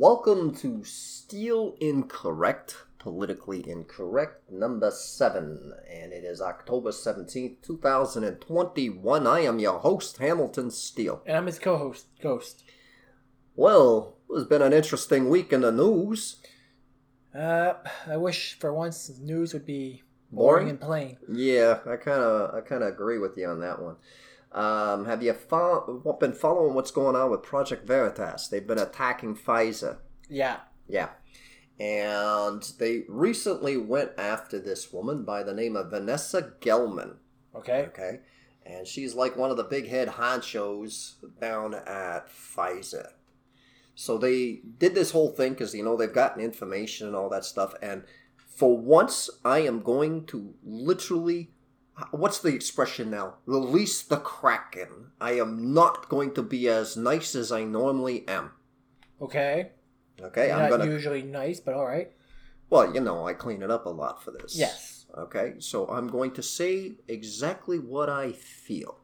[0.00, 5.74] welcome to Steele Incorrect, Politically Incorrect, number seven.
[5.92, 9.26] And it is October 17th, 2021.
[9.26, 11.20] I am your host, Hamilton Steele.
[11.26, 12.64] And I'm his co host, Ghost.
[13.54, 16.36] Well, it's been an interesting week in the news.
[17.34, 17.74] Uh,
[18.06, 20.64] I wish for once the news would be Boring?
[20.64, 21.18] boring, and plain.
[21.30, 23.96] Yeah, I kind of I kind of agree with you on that one.
[24.52, 28.48] Um, have you fo- been following what's going on with Project Veritas?
[28.48, 29.98] They've been attacking Pfizer.
[30.28, 30.58] Yeah.
[30.88, 31.10] Yeah.
[31.78, 37.16] And they recently went after this woman by the name of Vanessa Gelman.
[37.54, 37.86] Okay.
[37.88, 38.20] Okay.
[38.66, 43.10] And she's like one of the big head honchos down at Pfizer.
[43.94, 47.44] So they did this whole thing because, you know, they've gotten information and all that
[47.44, 47.74] stuff.
[47.82, 48.04] And
[48.36, 51.50] for once, I am going to literally,
[52.10, 53.34] what's the expression now?
[53.46, 55.12] Release the Kraken.
[55.20, 58.52] I am not going to be as nice as I normally am.
[59.20, 59.70] Okay.
[60.20, 60.48] Okay.
[60.48, 62.10] You're I'm not going to, usually nice, but all right.
[62.68, 64.56] well, you know, I clean it up a lot for this.
[64.56, 65.06] Yes.
[65.16, 65.54] Okay.
[65.58, 69.00] So I'm going to say exactly what I feel.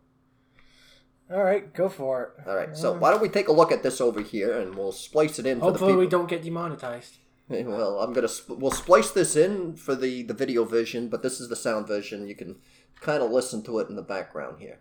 [1.28, 2.48] All right, go for it.
[2.48, 3.00] All right, so mm.
[3.00, 5.58] why don't we take a look at this over here, and we'll splice it in.
[5.58, 6.20] For Hopefully, the we people.
[6.20, 7.16] don't get demonetized.
[7.50, 11.22] Eh, well, I'm gonna sp- we'll splice this in for the the video version, but
[11.22, 12.28] this is the sound version.
[12.28, 12.56] You can
[13.00, 14.78] kind of listen to it in the background here.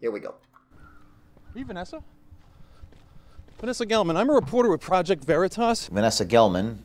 [0.00, 0.34] Here we go.
[1.54, 2.02] Are you Vanessa?
[3.58, 4.16] Vanessa Gelman.
[4.16, 5.88] I'm a reporter with Project Veritas.
[5.88, 6.78] Vanessa Gelman,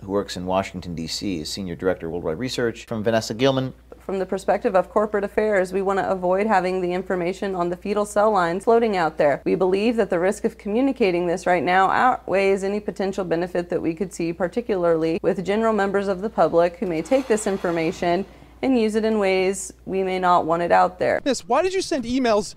[0.00, 2.86] who works in Washington, D.C., is Senior Director of Worldwide Research.
[2.86, 6.94] From Vanessa Gelman, From the perspective of corporate affairs, we want to avoid having the
[6.94, 9.42] information on the fetal cell lines floating out there.
[9.44, 13.82] We believe that the risk of communicating this right now outweighs any potential benefit that
[13.82, 18.24] we could see, particularly with general members of the public who may take this information
[18.62, 21.20] and use it in ways we may not want it out there.
[21.24, 22.54] Miss, why did you send emails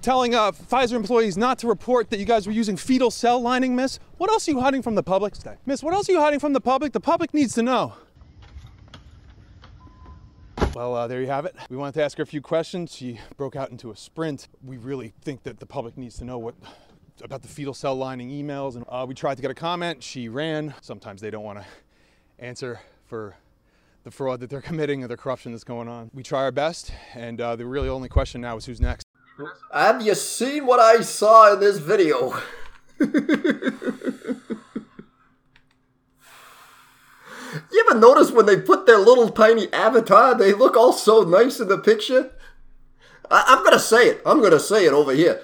[0.00, 3.76] telling uh, Pfizer employees not to report that you guys were using fetal cell lining,
[3.76, 3.98] Miss?
[4.18, 5.34] What else are you hiding from the public?
[5.66, 6.92] Miss, what else are you hiding from the public?
[6.92, 7.94] The public needs to know.
[10.74, 11.54] Well, uh, there you have it.
[11.68, 12.94] We wanted to ask her a few questions.
[12.94, 14.48] She broke out into a sprint.
[14.64, 16.54] We really think that the public needs to know what
[17.22, 20.02] about the fetal cell lining emails, and uh, we tried to get a comment.
[20.02, 20.74] She ran.
[20.80, 21.66] Sometimes they don't want to
[22.38, 23.36] answer for
[24.04, 26.10] the fraud that they're committing or the corruption that's going on.
[26.14, 29.04] We try our best, and uh, the really only question now is who's next.
[29.72, 32.34] Have you seen what I saw in this video?
[33.00, 33.08] you
[37.88, 41.68] ever notice when they put their little tiny avatar, they look all so nice in
[41.68, 42.30] the picture?
[43.30, 44.22] I- I'm gonna say it.
[44.26, 45.40] I'm gonna say it over here.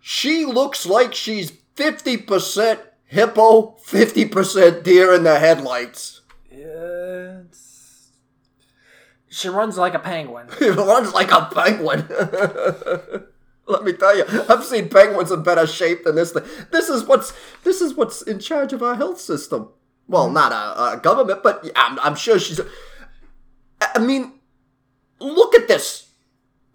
[0.00, 6.22] She looks like she's 50% hippo, 50% deer in the headlights.
[9.34, 10.46] She runs like a penguin.
[10.60, 12.06] It runs like a penguin.
[13.66, 16.44] Let me tell you, I've seen penguins in better shape than this thing.
[16.70, 17.32] This is what's
[17.64, 19.70] this is what's in charge of our health system.
[20.06, 22.60] Well, not a, a government, but I'm, I'm sure she's.
[23.80, 24.34] I mean,
[25.18, 26.10] look at this.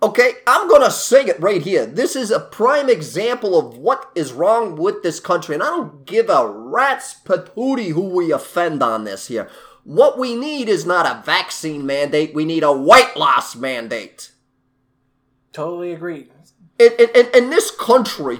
[0.02, 1.86] Okay, I'm gonna say it right here.
[1.86, 6.06] This is a prime example of what is wrong with this country, and I don't
[6.06, 9.50] give a rat's patootie who we offend on this here.
[9.84, 12.34] What we need is not a vaccine mandate.
[12.34, 14.32] We need a weight loss mandate.
[15.52, 16.30] Totally agree.
[16.78, 18.40] In, in, in, this country,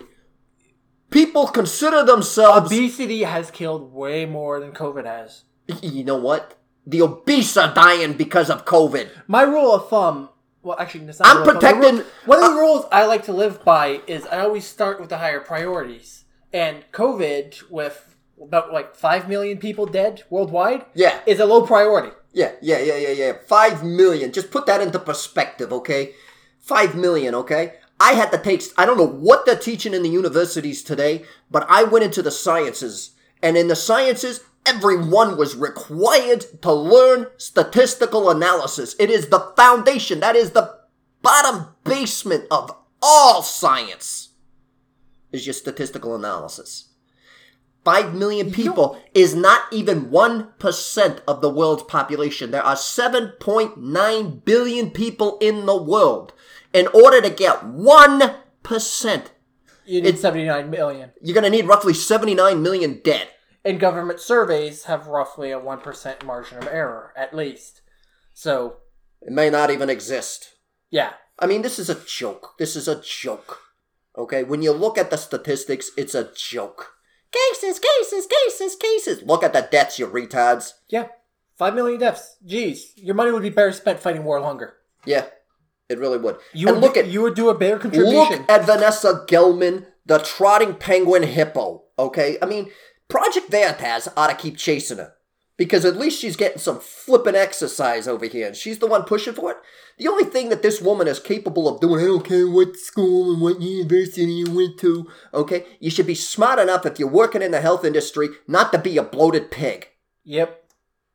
[1.10, 2.72] people consider themselves.
[2.72, 5.44] Obesity has killed way more than COVID has.
[5.82, 6.56] you know what?
[6.86, 9.10] The obese are dying because of COVID.
[9.28, 10.30] My rule of thumb.
[10.62, 11.62] Well, actually, not I'm a rule of thumb.
[11.62, 14.40] The protecting- rule- One of the uh, rules I like to live by is I
[14.40, 16.26] always start with the higher priorities.
[16.54, 18.09] And COVID, with
[18.42, 21.20] about like five million people dead worldwide, Yeah.
[21.26, 22.12] is a low priority.
[22.34, 23.34] Yeah, yeah, yeah, yeah, yeah.
[23.48, 24.32] Five million.
[24.32, 26.14] Just put that into perspective, okay?
[26.60, 27.76] Five million, okay?
[28.00, 31.66] I had to take, I don't know what they're teaching in the universities today, but
[31.70, 33.12] I went into the sciences.
[33.42, 38.96] And in the sciences, everyone was required to learn statistical analysis.
[39.00, 40.78] It is the foundation, that is the
[41.22, 42.72] bottom basement of
[43.02, 44.30] all science,
[45.32, 46.89] is your statistical analysis.
[47.90, 52.52] 5 million people is not even 1% of the world's population.
[52.52, 56.32] There are 7.9 billion people in the world.
[56.72, 59.26] In order to get 1%,
[59.86, 61.12] You need 79 million.
[61.20, 63.30] you're going to need roughly 79 million dead.
[63.66, 67.82] And government surveys have roughly a 1% margin of error, at least.
[68.36, 68.78] So,
[69.24, 70.54] It may not even exist.
[70.92, 71.14] yeah.
[71.40, 72.54] I mean, this is a joke.
[72.60, 73.62] This is a joke.
[74.16, 74.44] Okay?
[74.44, 76.94] When you look at the statistics, it's a joke.
[77.32, 79.24] Cases, cases, cases, cases.
[79.24, 80.74] Look at the deaths, you retards.
[80.90, 81.08] Yeah.
[81.58, 82.38] 5 million deaths.
[82.46, 82.80] Jeez.
[82.96, 84.76] Your money would be better spent fighting war longer.
[85.06, 85.26] Yeah,
[85.90, 86.38] it really would.
[86.54, 88.14] You and would, look do- at you would do a better contribution.
[88.16, 91.84] look at Vanessa Gelman, the trotting penguin hippo.
[91.98, 92.38] Okay?
[92.42, 92.72] I mean,
[93.10, 95.14] Project Veritas ought to keep chasing her.
[95.60, 99.34] Because at least she's getting some flippin' exercise over here, and she's the one pushing
[99.34, 99.58] for it.
[99.98, 103.34] The only thing that this woman is capable of doing, I don't care what school
[103.34, 105.66] and what university you went to, okay?
[105.82, 108.96] You should be smart enough if you're working in the health industry not to be
[108.98, 109.90] a bloated pig,
[110.24, 110.64] Yep.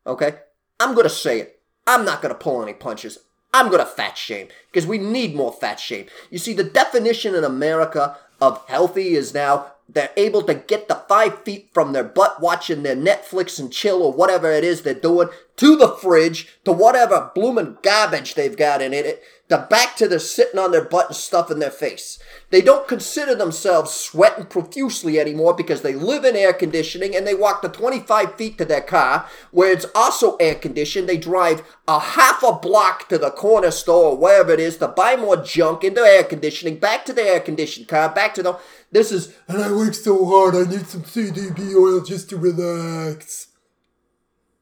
[0.07, 0.35] okay?
[0.79, 1.61] I'm gonna say it.
[1.87, 3.21] I'm not gonna pull any punches.
[3.55, 6.05] I'm gonna fat shame, because we need more fat shame.
[6.31, 11.03] You see, the definition in America of healthy is now they're able to get the
[11.09, 14.95] five feet from their butt watching their Netflix and chill or whatever it is they're
[14.95, 20.09] doing to the fridge to whatever blooming garbage they've got in it, the back to
[20.09, 22.19] the sitting on their butt and stuffing their face.
[22.49, 27.35] They don't consider themselves sweating profusely anymore because they live in air conditioning and they
[27.35, 31.09] walk the 25 feet to their car where it's also air conditioned.
[31.09, 34.89] They drive a half a block to the corner store or wherever it is to
[34.89, 38.59] buy more junk into air conditioning, back to the air conditioned car, back to the.
[38.93, 43.49] This is, and I work so hard, I need some CDB oil just to relax.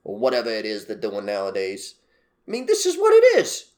[0.03, 1.95] Or whatever it is they're doing nowadays.
[2.49, 3.72] I mean, this is what it is.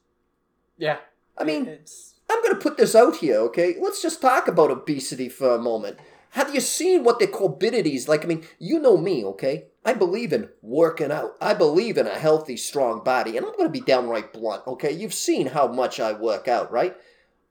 [0.77, 0.99] Yeah.
[1.37, 3.77] I mean, it's I'm going to put this out here, okay?
[3.81, 5.99] Let's just talk about obesity for a moment.
[6.31, 8.09] Have you seen what they call corbidities?
[8.09, 9.67] Like, I mean, you know me, okay?
[9.85, 11.37] I believe in working out.
[11.41, 13.37] I believe in a healthy, strong body.
[13.37, 14.91] And I'm going to be downright blunt, okay?
[14.91, 16.97] You've seen how much I work out, right?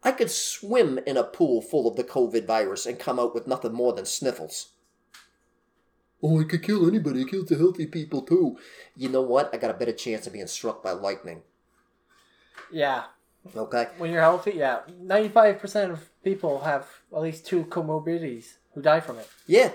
[0.03, 3.47] I could swim in a pool full of the COVID virus and come out with
[3.47, 4.73] nothing more than sniffles.
[6.21, 7.21] Oh, it could kill anybody.
[7.21, 8.57] It kills the healthy people too.
[8.97, 9.53] You know what?
[9.53, 11.43] I got a better chance of being struck by lightning.
[12.73, 13.03] Yeah.
[13.55, 13.87] Okay?
[13.97, 14.79] When you're healthy, yeah.
[14.99, 19.29] Ninety-five percent of people have at least two comorbidities who die from it.
[19.47, 19.71] Yeah.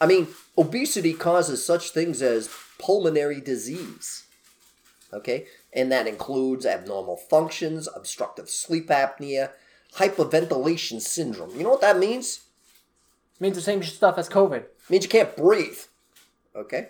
[0.00, 4.24] I mean, obesity causes such things as pulmonary disease.
[5.12, 5.46] Okay?
[5.72, 9.50] And that includes abnormal functions, obstructive sleep apnea,
[9.96, 11.56] hyperventilation syndrome.
[11.56, 12.40] You know what that means?
[13.40, 14.56] means the same stuff as COVID.
[14.56, 15.78] It means you can't breathe.
[16.54, 16.88] Okay?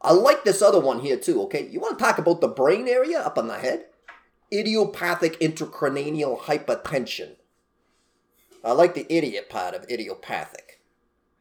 [0.00, 1.68] I like this other one here too, okay?
[1.68, 3.84] You want to talk about the brain area up on the head?
[4.52, 7.36] Idiopathic intracranial hypertension.
[8.64, 10.80] I like the idiot part of idiopathic.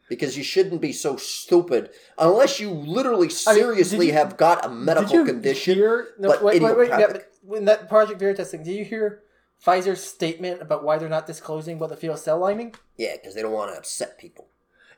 [0.10, 4.66] Because you shouldn't be so stupid unless you literally I mean, seriously you- have got
[4.66, 5.76] a medical condition.
[5.76, 6.90] Hear, no, but wait, wait, wait.
[6.90, 9.24] Yeah, but in that Project Veritas thing, did you hear
[9.66, 12.76] Pfizer's statement about why they're not disclosing about the fetal cell lining?
[12.98, 14.50] Yeah, because they don't want to upset people.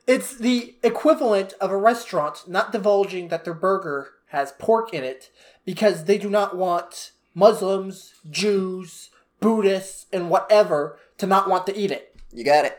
[0.06, 5.30] It's the equivalent of a restaurant not divulging that their burger has pork in it
[5.64, 9.10] because they do not want Muslims, Jews,
[9.40, 12.16] Buddhists, and whatever to not want to eat it.
[12.32, 12.78] You got it.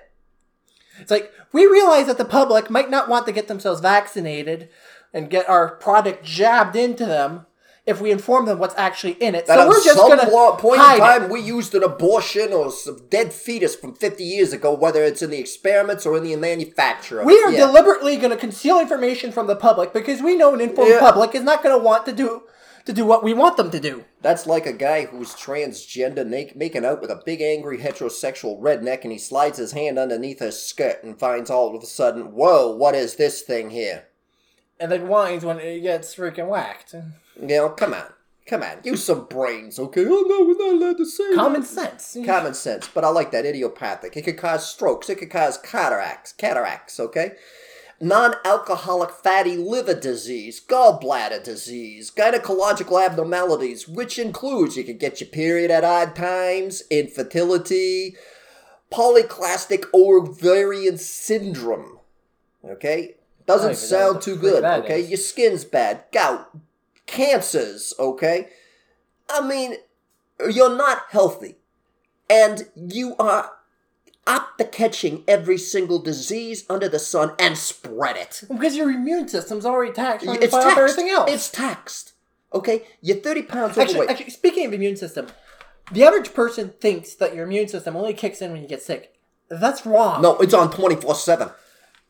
[1.00, 4.69] It's like we realize that the public might not want to get themselves vaccinated
[5.13, 7.46] and get our product jabbed into them
[7.86, 9.46] if we inform them what's actually in it.
[9.46, 10.98] That so we're just gonna lo- point in it.
[10.98, 15.22] time, we used an abortion or some dead fetus from 50 years ago, whether it's
[15.22, 17.24] in the experiments or in the manufacture.
[17.24, 17.68] We are Yeah.
[17.68, 21.00] deliberately going to conceal information from the public because we know an informed Yeah.
[21.00, 22.44] public is not going to want to do
[22.85, 24.05] to do what we want them to do.
[24.21, 29.01] That's like a guy who's transgender na- making out with a big angry heterosexual redneck
[29.03, 32.75] and he slides his hand underneath her skirt and finds all of a sudden, whoa,
[32.75, 34.05] what is this thing here?
[34.79, 36.93] And then whines when it gets freaking whacked.
[36.93, 38.07] You know, come on.
[38.45, 38.77] Come on.
[38.83, 40.05] Use some brains, okay?
[40.07, 41.67] Oh no, we're not allowed to say Common that.
[41.67, 42.17] sense.
[42.25, 44.15] Common sense, but I like that idiopathic.
[44.15, 45.09] It could cause strokes.
[45.09, 46.31] It could cause cataracts.
[46.33, 47.31] Cataracts, okay?
[48.02, 55.71] Non-alcoholic fatty liver disease, gallbladder disease, gynecological abnormalities, which includes you can get your period
[55.71, 58.18] at odd times, infertility,
[58.92, 61.99] polyclastic ovarian syndrome.
[62.66, 64.64] Okay, doesn't I don't even know sound too good.
[64.64, 65.09] Okay, is.
[65.09, 66.49] your skin's bad, gout,
[67.06, 67.94] cancers.
[67.97, 68.49] Okay,
[69.30, 69.75] I mean,
[70.52, 71.56] you're not healthy,
[72.30, 73.52] and you are
[74.27, 78.44] up to catching every single disease under the sun and spread it.
[78.49, 80.77] Because your immune system's already taxed It's taxed.
[80.77, 81.31] everything else.
[81.31, 82.13] It's taxed.
[82.53, 84.09] Okay, you're 30 pounds actually, overweight.
[84.09, 85.27] actually, speaking of immune system,
[85.91, 89.13] the average person thinks that your immune system only kicks in when you get sick.
[89.49, 90.21] That's wrong.
[90.21, 91.49] no, it's on 24 7.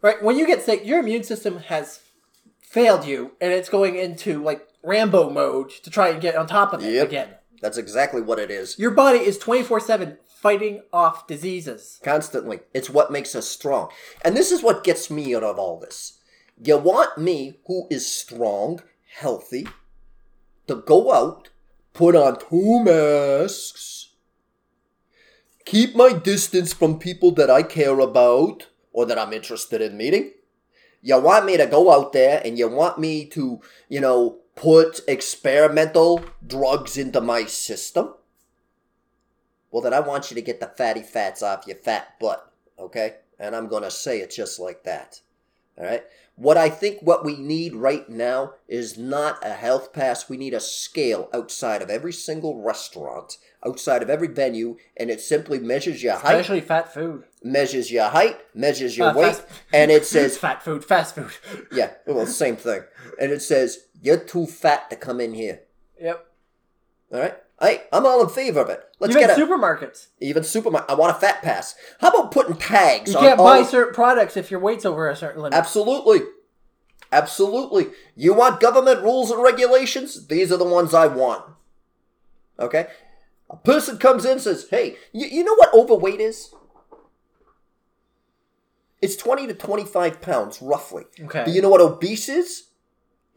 [0.01, 0.21] Right?
[0.23, 1.99] When you get sick, your immune system has
[2.61, 6.73] failed you, and it's going into like Rambo mode to try and get on top
[6.73, 7.07] of it Yep.
[7.07, 7.29] again.
[7.61, 8.77] That's exactly what it is.
[8.77, 11.99] Your body is twenty four seven fighting off diseases.
[12.03, 12.59] Constantly.
[12.71, 13.89] It's what makes us strong.
[14.23, 16.19] And this is what gets me out of all this.
[16.63, 18.83] You want me, who is strong,
[19.17, 19.67] healthy,
[20.67, 21.49] to go out,
[21.93, 24.13] put on two masks,
[25.65, 30.33] keep my distance from people that I care about or that I'm interested in meeting.
[31.01, 34.99] You want me to go out there and you want me to, you know, put
[35.07, 38.13] experimental drugs into my system?
[39.75, 43.15] Well, then I want you to get the fatty fats off your fat butt, okay?
[43.37, 45.19] And I'm going to say it just like that.
[45.77, 46.01] All right.
[46.37, 50.29] What I think what we need right now is not a health pass.
[50.29, 55.19] We need a scale outside of every single restaurant, outside of every venue, and it
[55.19, 57.25] simply measures your height, Especially fat food.
[57.43, 61.31] measures your height, measures your Uh, weight, fast- and it says, fat food, fast food.
[61.73, 62.83] yeah, well, same thing.
[63.19, 65.63] And it says, you're too fat to come in here.
[65.99, 66.25] Yep.
[67.11, 67.35] All right.
[67.61, 68.83] Hey, I'm all in favor of it.
[68.99, 70.07] Let's Even get a supermarkets.
[70.19, 70.89] even supermarket.
[70.89, 71.75] I want a fat pass.
[72.01, 75.09] How about putting tags You on can't all buy certain products if your weight's over
[75.09, 75.57] a certain limit.
[75.57, 76.21] Absolutely.
[77.11, 77.87] Absolutely.
[78.15, 80.27] You want government rules and regulations?
[80.27, 81.45] These are the ones I want.
[82.59, 82.87] Okay?
[83.49, 86.53] A person comes in and says, hey, you, you know what overweight is?
[89.01, 91.03] It's 20 to 25 pounds, roughly.
[91.21, 91.45] Okay.
[91.45, 92.63] Do you know what obese is?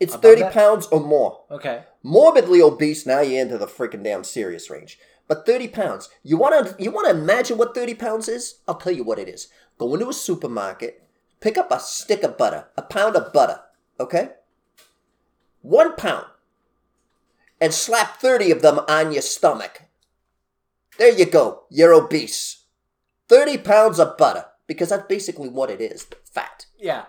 [0.00, 0.52] It's Above 30 that?
[0.52, 1.44] pounds or more.
[1.50, 1.82] Okay.
[2.04, 4.98] Morbidly obese, now you're into the freaking damn serious range.
[5.26, 6.08] But 30 pounds.
[6.22, 8.60] You wanna you wanna imagine what 30 pounds is?
[8.66, 9.48] I'll tell you what it is.
[9.76, 11.02] Go into a supermarket,
[11.40, 13.60] pick up a stick of butter, a pound of butter,
[14.00, 14.30] okay?
[15.62, 16.26] One pound.
[17.60, 19.82] And slap 30 of them on your stomach.
[20.96, 21.64] There you go.
[21.70, 22.64] You're obese.
[23.28, 24.46] 30 pounds of butter.
[24.68, 26.06] Because that's basically what it is.
[26.24, 26.66] Fat.
[26.78, 27.06] Yeah.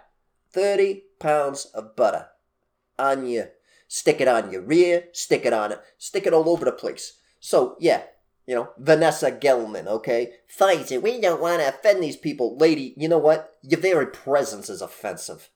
[0.52, 2.28] 30 pounds of butter
[3.00, 3.50] on your
[3.88, 7.18] stick it on your rear stick it on it, stick it all over the place.
[7.40, 8.04] So yeah
[8.46, 10.34] you know vanessa gelman okay?
[10.56, 12.58] Pfizer, we don't want to offend these people.
[12.58, 13.56] Lady you know what?
[13.62, 15.50] Your very presence is offensive.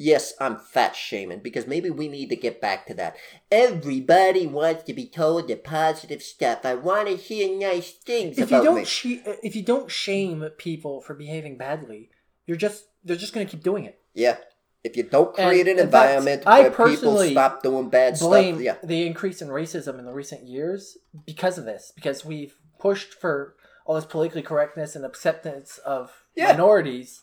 [0.00, 3.16] Yes i'm fat shaming because maybe we need to get back to that.
[3.50, 6.60] Everybody wants to be told the positive stuff.
[6.64, 8.84] I want to hear nice things If you don't me.
[8.84, 12.10] she- uh, if you don't shame people for behaving badly,
[12.46, 13.98] you're just they're just going to keep doing it.
[14.14, 14.36] yeah
[14.84, 18.64] if you don't create And an fact, environment where people stop doing bad Blame stuff
[18.64, 23.12] yeah the increase in racism in the recent years because of this because we've pushed
[23.14, 23.54] for
[23.84, 26.52] all this politically correctness and acceptance of Yeah.
[26.52, 27.22] minorities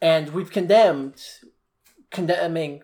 [0.00, 1.22] and we've condemned
[2.10, 2.82] condemning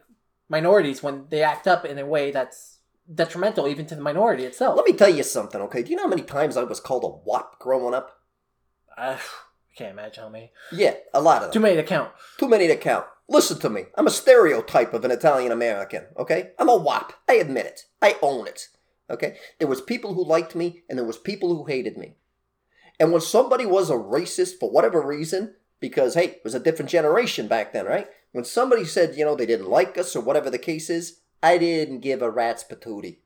[0.48, 2.78] minorities when they act up in a way that's
[3.12, 4.76] detrimental even to the minority itself.
[4.76, 5.82] Let me tell you something, okay?
[5.82, 8.16] Do you know how many times I was called a wop growing up?
[8.96, 9.16] I
[9.76, 10.52] can't imagine how many.
[10.70, 11.52] Yeah, a lot of them.
[11.52, 12.10] Too many to count.
[12.38, 13.06] Too many to count.
[13.28, 13.84] Listen to me.
[13.96, 16.50] I'm a stereotype of an Italian American, okay?
[16.58, 17.14] I'm a wop.
[17.28, 17.80] I admit it.
[18.00, 18.68] I own it.
[19.08, 19.36] Okay?
[19.58, 22.16] There was people who liked me and there was people who hated me.
[22.98, 26.90] And when somebody was a racist for whatever reason, because hey, it was a different
[26.90, 28.08] generation back then, right?
[28.32, 31.58] When somebody said, you know, they didn't like us or whatever the case is, I
[31.58, 33.18] didn't give a rat's patootie.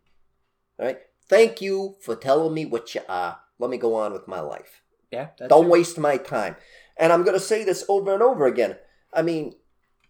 [0.79, 0.99] All right?
[1.29, 3.41] Thank you for telling me what you are.
[3.59, 4.83] Let me go on with my life.
[5.11, 5.29] Yeah.
[5.39, 6.57] That's Don't waste my time.
[6.97, 8.77] And I'm going to say this over and over again.
[9.13, 9.55] I mean,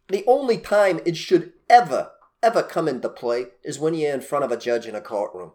[0.08, 2.10] the only time it should ever,
[2.42, 5.52] ever come into play is when you're in front of a judge in a courtroom.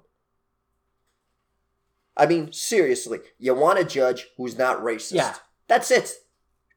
[2.18, 5.14] I mean, seriously, you want a judge who's not racist.
[5.14, 5.36] Yeah.
[5.68, 6.12] That's it.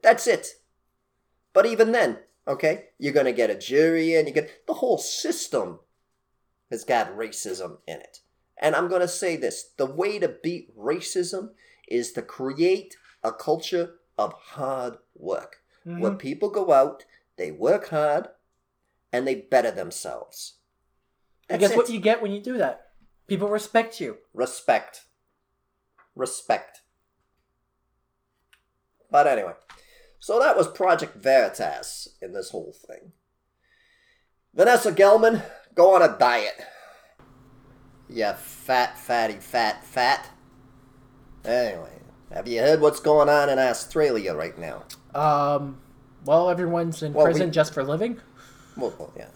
[0.02, 0.46] That's it.
[1.52, 4.98] But even then, okay, you're going to get a jury and you get the whole
[4.98, 5.80] system
[6.70, 8.20] has got racism in it.
[8.56, 11.50] And I'm going to say this the way to beat racism
[11.88, 16.18] is to create a culture of hard work where Mhm.
[16.18, 17.04] people go out,
[17.36, 18.28] they work hard,
[19.12, 20.54] and they better themselves.
[21.48, 22.88] And That's guess what you get when you do that?
[23.26, 24.18] People respect you.
[24.32, 25.02] Respect.
[26.14, 26.80] Respect.
[29.10, 29.52] But anyway,
[30.18, 33.12] so that was Project Veritas in this whole thing.
[34.54, 35.42] Vanessa Gelman,
[35.74, 36.60] go on a diet.
[38.08, 40.30] Yeah, fat, fatty, fat, fat.
[41.44, 42.00] Anyway,
[42.32, 44.84] have you heard what's going on in Australia right now?
[45.14, 45.80] Um,
[46.24, 48.20] well, everyone's in Well, prison we- just for living.
[48.76, 49.26] Well, well, yeah,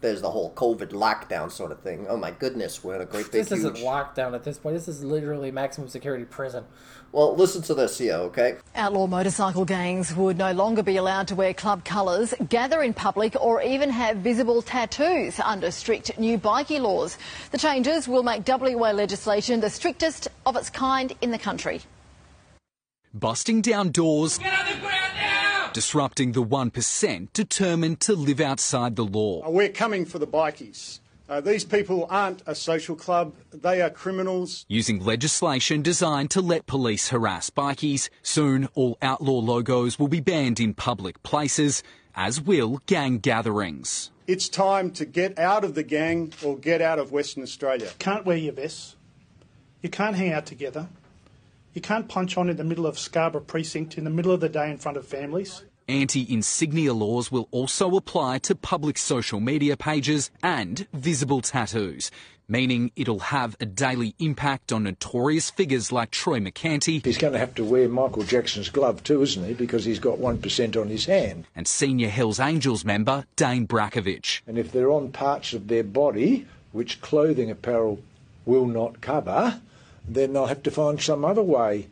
[0.00, 2.06] there's the whole COVID lockdown sort of thing.
[2.08, 4.76] Oh my goodness, we're in a great big This isn't lockdown at this point.
[4.76, 6.62] This is literally maximum security prison.
[7.10, 8.54] well, listen to this here, okay?
[8.76, 13.34] Outlaw motorcycle gangs would no longer be allowed to wear club colours, gather in public,
[13.40, 17.18] or even have visible tattoos under strict new bikie laws.
[17.50, 21.80] The changes will make WA legislation the strictest of its kind in the country.
[23.12, 24.38] busting down doors,
[25.76, 29.46] disrupting the 1% determined to live outside the law.
[29.46, 31.00] Uh, We're coming for the bikies.
[31.28, 34.64] Uh, these people aren't a social club, they are criminals.
[34.70, 40.60] Using legislation designed to let police harass bikies, soon all outlaw logos will be banned
[40.60, 41.82] in public places,
[42.14, 44.10] as will gang gatherings.
[44.26, 47.90] It's time to get out of the gang or get out of Western Australia.
[47.98, 48.96] can't wear your vests.
[49.82, 50.88] You can't hang out together.
[51.76, 54.48] You can't punch on in the middle of Scarborough precinct in the middle of the
[54.48, 55.62] day in front of families.
[55.86, 62.10] Anti insignia laws will also apply to public social media pages and visible tattoos,
[62.48, 67.38] meaning it'll have a daily impact on notorious figures like Troy Mercanti He's going to
[67.38, 69.52] have to wear Michael Jackson's glove too, isn't he?
[69.52, 71.44] Because he's got 1% on his hand.
[71.54, 74.40] and senior Hells Angels member Dane Brakovich.
[74.46, 78.00] And if they're on parts of their body which clothing apparel
[78.46, 79.60] will not cover,
[80.08, 81.88] then they'll have to find some other way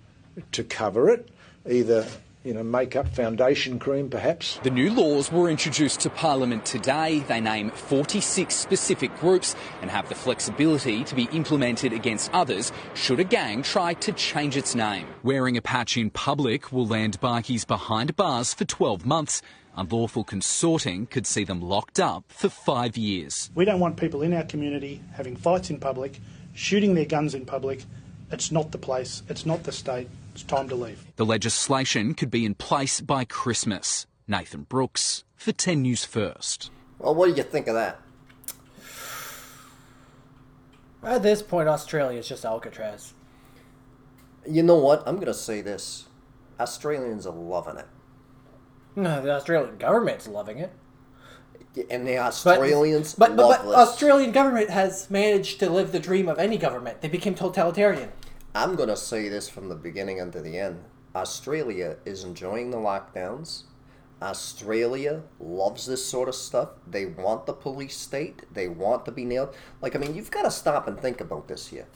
[0.53, 1.29] to cover it,
[1.69, 2.07] either
[2.45, 4.61] you know makeup, foundation cream, perhaps.
[4.63, 7.21] The new laws were introduced to Parliament today.
[7.21, 13.21] They name 46 specific groups and have the flexibility to be implemented against others should
[13.21, 15.07] a gang try to change its name.
[15.23, 19.41] Wearing a patch in public will land bikies behind bars for 12 months.
[19.77, 23.51] Unlawful consorting could see them locked up for five years.
[23.57, 26.21] We don't want people in our community having fights in public,
[26.53, 27.83] shooting their guns in public.
[28.31, 31.05] It's not the place, it's not the state, it's time to leave.
[31.17, 34.07] The legislation could be in place by Christmas.
[34.27, 36.71] Nathan Brooks for 10 News First.
[36.99, 38.01] Well, what do you think of that?
[41.03, 43.13] At this point, Australia is just Alcatraz.
[44.49, 45.03] You know what?
[45.07, 46.07] I'm gonna say this:
[46.59, 47.87] Australians are loving it,
[48.97, 50.73] No, the Australian government's loving it.
[51.91, 53.75] And the Australians but, but, love but.
[53.75, 57.01] Australian government has managed to live the dream of any government.
[57.01, 58.11] They became totalitarian.
[58.55, 60.85] I'm gonna say this from the beginning until the end.
[61.15, 63.65] Australia is enjoying the lockdowns.
[64.23, 66.71] Australia loves this sort of stuff.
[66.87, 68.43] They want the police state.
[68.53, 69.55] They want to be nailed.
[69.83, 71.87] Like, I mean, you've got to stop and think about this here.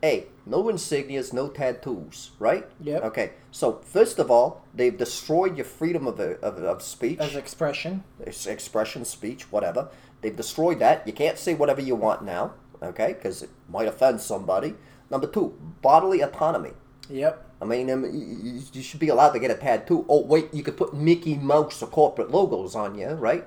[0.00, 2.68] Hey, no insignias, no tattoos, right?
[2.80, 3.02] Yep.
[3.04, 7.18] Okay, so first of all, they've destroyed your freedom of, of, of speech.
[7.18, 8.04] As expression.
[8.24, 9.88] Ex- expression, speech, whatever.
[10.20, 11.06] They've destroyed that.
[11.06, 13.12] You can't say whatever you want now, okay?
[13.12, 14.74] Because it might offend somebody.
[15.10, 16.72] Number two, bodily autonomy.
[17.10, 17.44] Yep.
[17.60, 20.04] I mean, um, y- y- you should be allowed to get a tattoo.
[20.08, 23.44] Oh, wait, you could put Mickey Mouse or corporate logos on you, right?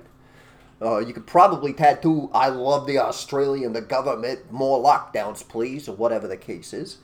[0.82, 5.96] Uh, you could probably tattoo "I love the Australian, the government, more lockdowns, please," or
[5.96, 6.98] whatever the case is.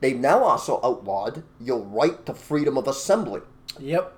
[0.00, 3.40] They've now also outlawed your right to freedom of assembly.
[3.80, 4.12] Yep.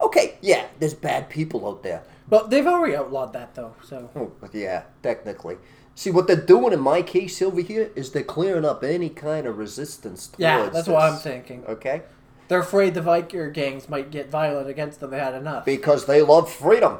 [0.00, 2.04] Okay, yeah, there's bad people out there.
[2.28, 3.74] But they've already outlawed that though.
[3.82, 5.56] So Oh, yeah, technically.
[5.94, 9.46] See, what they're doing in my case over here is they're clearing up any kind
[9.46, 11.64] of resistance towards yeah, that's what I'm thinking.
[11.66, 12.02] Okay?
[12.46, 15.10] They're afraid the Viker gangs might get violent against them.
[15.10, 15.64] They had enough.
[15.64, 16.98] Because they love freedom.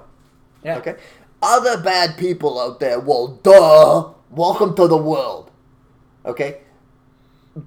[0.65, 0.79] yeah.
[0.79, 0.97] Okay?
[1.43, 5.51] Other bad people out there, well, duh, welcome to the world.
[6.27, 6.59] Okay?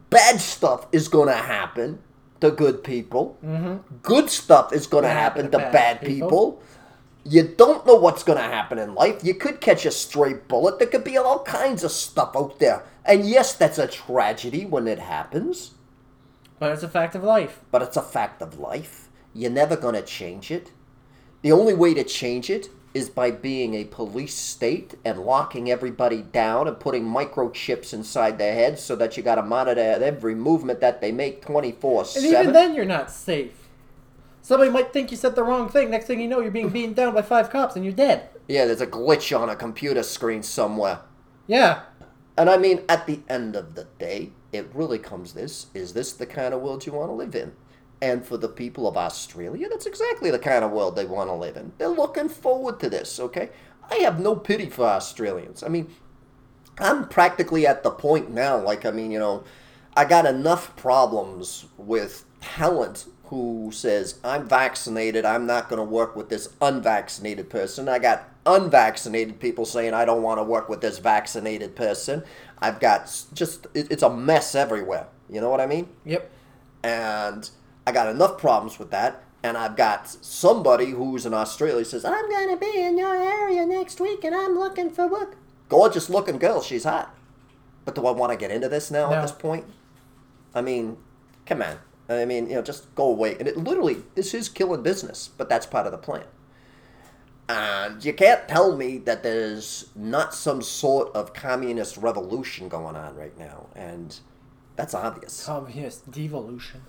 [0.09, 1.99] Bad stuff is going to happen
[2.41, 3.37] to good people.
[3.43, 3.97] Mm-hmm.
[4.01, 6.61] Good stuff is going to happen, to bad, people.
[7.23, 9.23] You don't know what's going to happen in life.
[9.23, 10.79] You could catch a stray bullet.
[10.79, 12.83] There could be all kinds of stuff out there.
[13.05, 15.71] And yes, that's a tragedy when it happens,
[16.59, 17.61] But it's a fact of life.
[17.71, 19.07] but it's a fact of life.
[19.33, 20.71] You're never going to change it.
[21.41, 26.21] The only way to change it is by being a police state and locking everybody
[26.21, 30.81] down and putting microchips inside their heads so that you got to monitor every movement
[30.81, 32.23] that they make 24 7.
[32.23, 33.69] And even then, you're not safe.
[34.41, 35.89] Somebody might think you said the wrong thing.
[35.89, 38.29] Next thing you know, you're being beaten down by five cops and you're dead.
[38.47, 40.99] Yeah, there's a glitch on a computer screen somewhere.
[41.47, 41.83] Yeah.
[42.37, 46.13] And I mean, at the end of the day, it really comes this is this
[46.13, 47.53] the kind of world you want to live in?
[48.01, 51.35] And for the people of Australia, that's exactly the kind of world they want to
[51.35, 51.71] live in.
[51.77, 53.49] They're looking forward to this, okay?
[53.91, 55.61] I have no pity for Australians.
[55.61, 55.87] I mean,
[56.79, 59.43] I'm practically at the point now, like, I mean, you know,
[59.95, 66.15] I got enough problems with talent who says, I'm vaccinated, I'm not going to work
[66.15, 67.87] with this unvaccinated person.
[67.87, 72.23] I got unvaccinated people saying, I don't want to work with this vaccinated person.
[72.59, 75.07] I've got just, it, it's a mess everywhere.
[75.29, 75.87] You know what I mean?
[76.03, 76.29] Yep.
[76.83, 77.49] And
[77.85, 79.23] I got enough problems with that.
[79.43, 83.65] And I've got somebody who's in Australia says, I'm going to be in your area
[83.65, 85.35] next week and I'm looking for work.
[85.67, 86.61] Gorgeous looking girl.
[86.61, 87.15] She's hot.
[87.83, 89.15] But do I want to get into this now No.
[89.15, 89.65] at this point?
[90.53, 90.97] I mean,
[91.47, 91.77] come on.
[92.07, 93.35] I mean, you know, just go away.
[93.39, 96.25] And it literally, this is killing business, but that's part of the plan.
[97.49, 103.15] And you can't tell me that there's not some sort of communist revolution going on
[103.15, 103.67] right now.
[103.75, 104.17] And
[104.75, 105.45] that's obvious.
[105.45, 106.83] Communist devolution.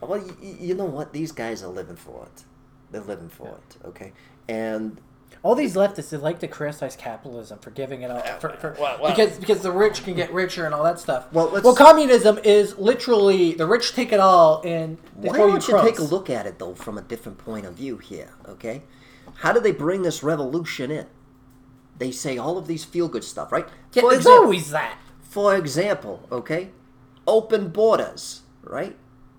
[0.00, 1.12] Well, y- y- you know what?
[1.12, 2.44] These guys are living for it.
[2.90, 4.12] They're living for it, okay?
[4.48, 5.00] And
[5.42, 8.70] All these leftists they like to criticize capitalism for giving it up for, for,
[9.06, 11.32] because because the rich can get richer and all that stuff.
[11.32, 15.46] Well, let's- well, communism is literally the rich take it all and they why throw
[15.48, 15.90] don't you crumbs.
[15.90, 18.82] take a look at it, though, from a different point of view here, okay?
[19.36, 21.06] How do they bring this revolution in?
[21.98, 23.66] They say all of these feel good stuff, right?
[23.92, 24.98] Yeah, For it's example- always that.
[25.22, 26.70] For example, okay?
[27.26, 28.96] Open borders, right?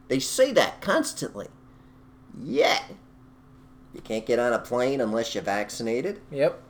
[0.08, 1.48] They say that constantly.
[2.40, 2.84] Yet,
[3.94, 6.22] you Can't get on a plane unless you're vaccinated.
[6.32, 6.62] Yep.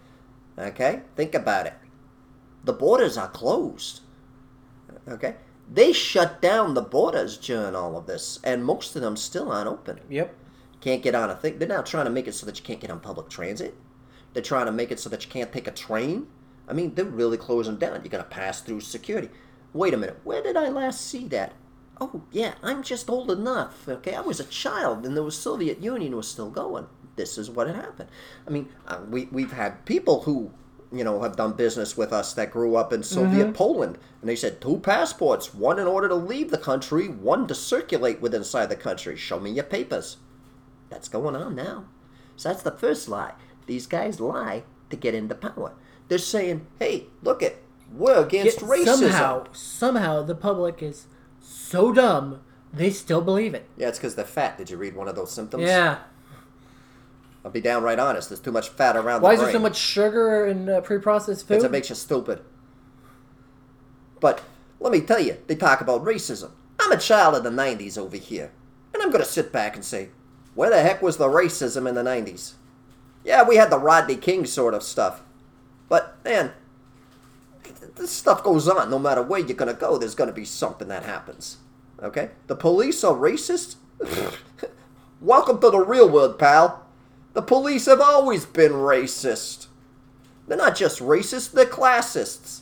[0.58, 1.02] Okay?
[1.16, 1.74] Think about it.
[2.64, 4.02] The borders are closed.
[5.08, 5.36] Okay?
[5.72, 9.68] They shut down the borders during all of this, and most of them still aren't
[9.68, 10.00] open.
[10.10, 10.34] Yep.
[10.80, 11.60] Can't get on a thing.
[11.60, 13.76] They're now trying to make it so that you can't get on public transit.
[14.34, 16.28] They're trying to make it so that you can't take a train.
[16.68, 17.96] I mean, they're really closing down.
[17.96, 19.30] You're going to pass through security.
[19.74, 20.20] Wait a minute.
[20.24, 21.54] Where did I last see that?
[22.00, 23.88] Oh, yeah, I'm just old enough.
[23.88, 26.88] Okay, I was a child, and the Soviet Union was still going.
[27.16, 28.10] This is what had happened.
[28.46, 30.52] I mean, uh, we, we've had people who
[30.92, 33.54] you know, have done business with us that grew up in Soviet Mhm.
[33.54, 33.98] Poland.
[34.22, 38.22] And they said two passports, one in order to leave the country, one to circulate
[38.22, 39.18] within inside the country.
[39.18, 40.18] Show me your papers.
[40.90, 41.86] That's going on now.
[42.38, 43.34] So that's the first lie.
[43.66, 45.74] These guys lie to get into power.
[46.08, 48.86] They're saying, hey, look it, we're against Yet racism.
[48.86, 51.08] Somehow, somehow the public is
[51.68, 52.42] so dumb
[52.74, 53.68] they still believe it.
[53.78, 54.58] Yeah, it's because they're fat.
[54.58, 55.64] Did you read one of those symptoms?
[55.64, 56.00] Yeah.
[57.44, 58.30] I'll be downright honest.
[58.30, 61.48] There's too much fat around Why the is there so much sugar in uh, pre-processed
[61.48, 61.56] food?
[61.56, 62.42] Because it makes you stupid.
[64.20, 64.42] But
[64.80, 66.52] let me tell you, they talk about racism.
[66.80, 68.52] I'm a child of the 90s over here.
[68.94, 70.10] And I'm going to sit back and say,
[70.56, 72.54] where the heck was the racism in the 90s?
[73.24, 75.22] Yeah, we had the Rodney King sort of stuff.
[75.88, 76.52] But, man,
[77.98, 78.90] this stuff goes on.
[78.90, 81.58] No matter where you're going to go, there's going to be something that happens.
[82.02, 82.30] Okay?
[82.48, 83.76] The police are racist?
[85.22, 86.86] Welcome to the real world, pal.
[87.34, 89.68] The police have always been racist.
[90.48, 92.62] They're not just racist, they're classists.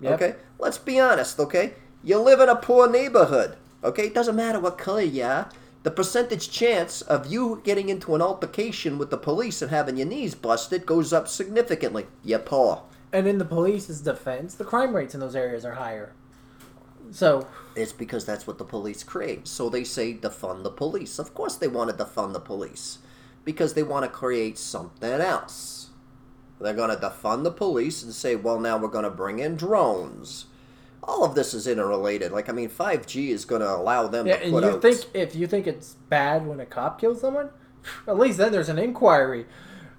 [0.00, 0.12] Yep.
[0.12, 0.36] Okay?
[0.58, 1.74] Let's be honest, okay?
[2.02, 4.06] You live in a poor neighborhood, okay?
[4.06, 5.48] It doesn't matter what color you are.
[5.84, 10.06] The percentage chance of you getting into an altercation with the police and having your
[10.06, 12.06] knees busted goes up significantly.
[12.22, 12.82] You're poor.
[13.14, 16.12] And in the police's defense, the crime rates in those areas are higher.
[17.12, 17.46] So
[17.76, 19.46] It's because that's what the police create.
[19.46, 21.20] So they say defund the police.
[21.20, 22.98] Of course they want to defund the police.
[23.44, 25.90] Because they want to create something else.
[26.60, 29.54] They're going to defund the police and say, well, now we're going to bring in
[29.54, 30.46] drones.
[31.00, 32.32] All of this is interrelated.
[32.32, 34.82] Like, I mean, 5G is going to allow them yeah, to and put you out.
[34.82, 37.50] think if you think it's bad when a cop kills someone,
[38.08, 39.46] at least then there's an inquiry.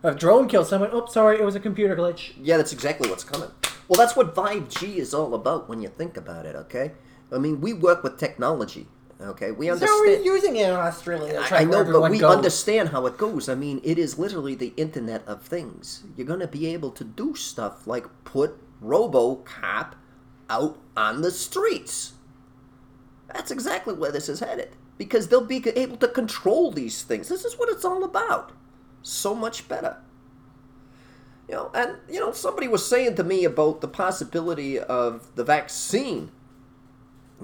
[0.08, 2.34] If drone kills someone, oh sorry, it was a computer glitch.
[2.42, 3.50] Yeah, that's exactly what's coming.
[3.88, 6.92] Well, that's what 5G is all about when you think about it, okay?
[7.32, 8.88] I mean, we work with technology,
[9.22, 9.52] okay?
[9.52, 10.00] We So understand.
[10.02, 11.34] we're using it in Australia.
[11.48, 12.36] to I, I know, but we goes.
[12.36, 13.48] understand how it goes.
[13.48, 16.04] I mean, it is literally the Internet of Things.
[16.18, 19.94] You're going to be able to do stuff like put RoboCop
[20.50, 22.14] out on the streets.
[23.34, 24.70] That's exactly where this is headed.
[24.98, 27.28] Because they'll be able to control these things.
[27.28, 28.52] This is what it's all about.
[29.06, 29.98] So much better.
[31.48, 35.44] You know, and you know, somebody was saying to me about the possibility of the
[35.44, 36.32] vaccine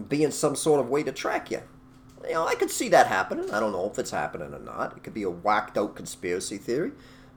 [0.09, 1.61] being some sort of way to track you.
[2.23, 3.51] You know, I could see that happening.
[3.51, 4.97] I don't know if it's happening or not.
[4.97, 6.93] It could be a whacked out conspiracy theory.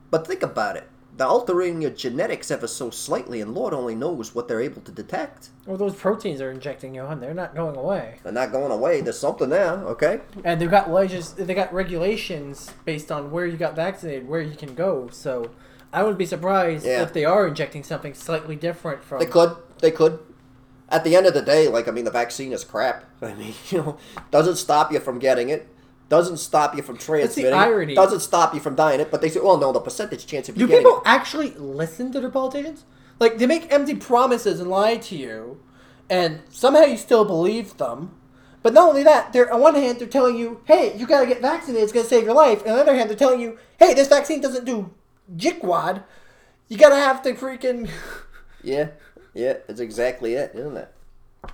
[0.09, 0.89] But think about it.
[1.17, 4.91] They're altering your genetics ever so slightly, and Lord only knows what they're able to
[4.91, 5.49] detect.
[5.65, 7.21] Well, those proteins are injecting you on.
[7.21, 8.19] They're not going away.
[8.23, 8.99] They're not going away.
[8.99, 10.19] There's something there, okay?
[10.43, 14.55] And they've got legis- they got regulations based on where you got vaccinated, where you
[14.55, 15.07] can go.
[15.11, 15.51] So
[15.93, 17.03] I wouldn't be surprised Yeah.
[17.03, 19.19] if they are injecting something slightly different from.
[19.19, 19.55] They could.
[19.79, 20.19] They could.
[20.89, 23.05] At the end of the day, like, I mean, the vaccine is crap.
[23.21, 23.97] I mean, you know,
[24.31, 25.67] doesn't stop you from getting it.
[26.07, 27.51] Doesn't stop you from transmitting.
[27.51, 27.95] it, irony.
[27.95, 29.09] Doesn't stop you from dying it.
[29.09, 31.03] But they say, well, no, the percentage chance of you Do getting people it.
[31.05, 32.85] actually listen to their politicians?
[33.19, 35.61] Like they make empty promises and lie to you,
[36.09, 38.11] and somehow you still believe them.
[38.61, 41.41] But not only that, they're on one hand they're telling you, "Hey, you gotta get
[41.41, 43.93] vaccinated; it's gonna save your life." And on the other hand, they're telling you, "Hey,
[43.93, 44.91] this vaccine doesn't do
[45.35, 46.03] jickwad.
[46.67, 47.89] You gotta have to freaking."
[48.63, 48.87] Yeah,
[49.35, 50.91] yeah, it's exactly it, isn't it?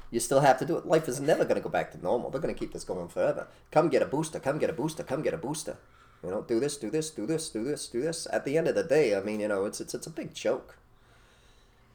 [0.09, 0.85] You still have to do it.
[0.85, 2.29] Life is never going to go back to normal.
[2.29, 3.47] They're going to keep this going forever.
[3.71, 4.39] Come get a booster.
[4.39, 5.03] Come get a booster.
[5.03, 5.77] Come get a booster.
[6.23, 8.27] You know, do this, do this, do this, do this, do this.
[8.31, 10.33] At the end of the day, I mean, you know, it's it's it's a big
[10.33, 10.77] joke.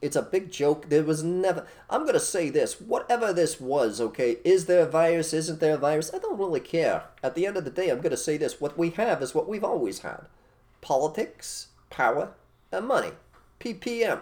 [0.03, 0.89] It's a big joke.
[0.89, 1.67] There was never.
[1.89, 2.81] I'm going to say this.
[2.81, 5.33] Whatever this was, okay, is there a virus?
[5.33, 6.13] Isn't there a virus?
[6.13, 7.05] I don't really care.
[7.23, 8.61] At the end of the day, I'm going to say this.
[8.61, 10.27] What we have is what we've always had
[10.81, 12.33] politics, power,
[12.71, 13.13] and money.
[13.59, 14.21] PPM.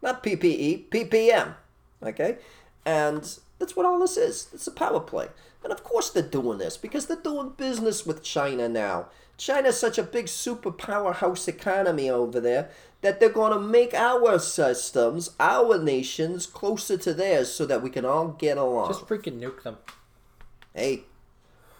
[0.00, 1.54] Not PPE, PPM.
[2.02, 2.38] Okay?
[2.84, 4.48] And that's what all this is.
[4.52, 5.28] It's a power play.
[5.62, 9.06] And of course they're doing this because they're doing business with China now.
[9.36, 12.70] China's such a big super powerhouse economy over there
[13.00, 17.90] that they're going to make our systems, our nations, closer to theirs so that we
[17.90, 18.88] can all get along.
[18.88, 19.78] Just freaking nuke them.
[20.74, 21.04] Hey,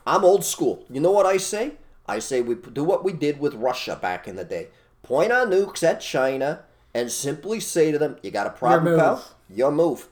[0.07, 0.85] I'm old school.
[0.91, 1.73] You know what I say?
[2.07, 4.69] I say we do what we did with Russia back in the day.
[5.03, 9.25] Point our nukes at China and simply say to them, "You got a problem, pal?
[9.49, 10.09] Your move."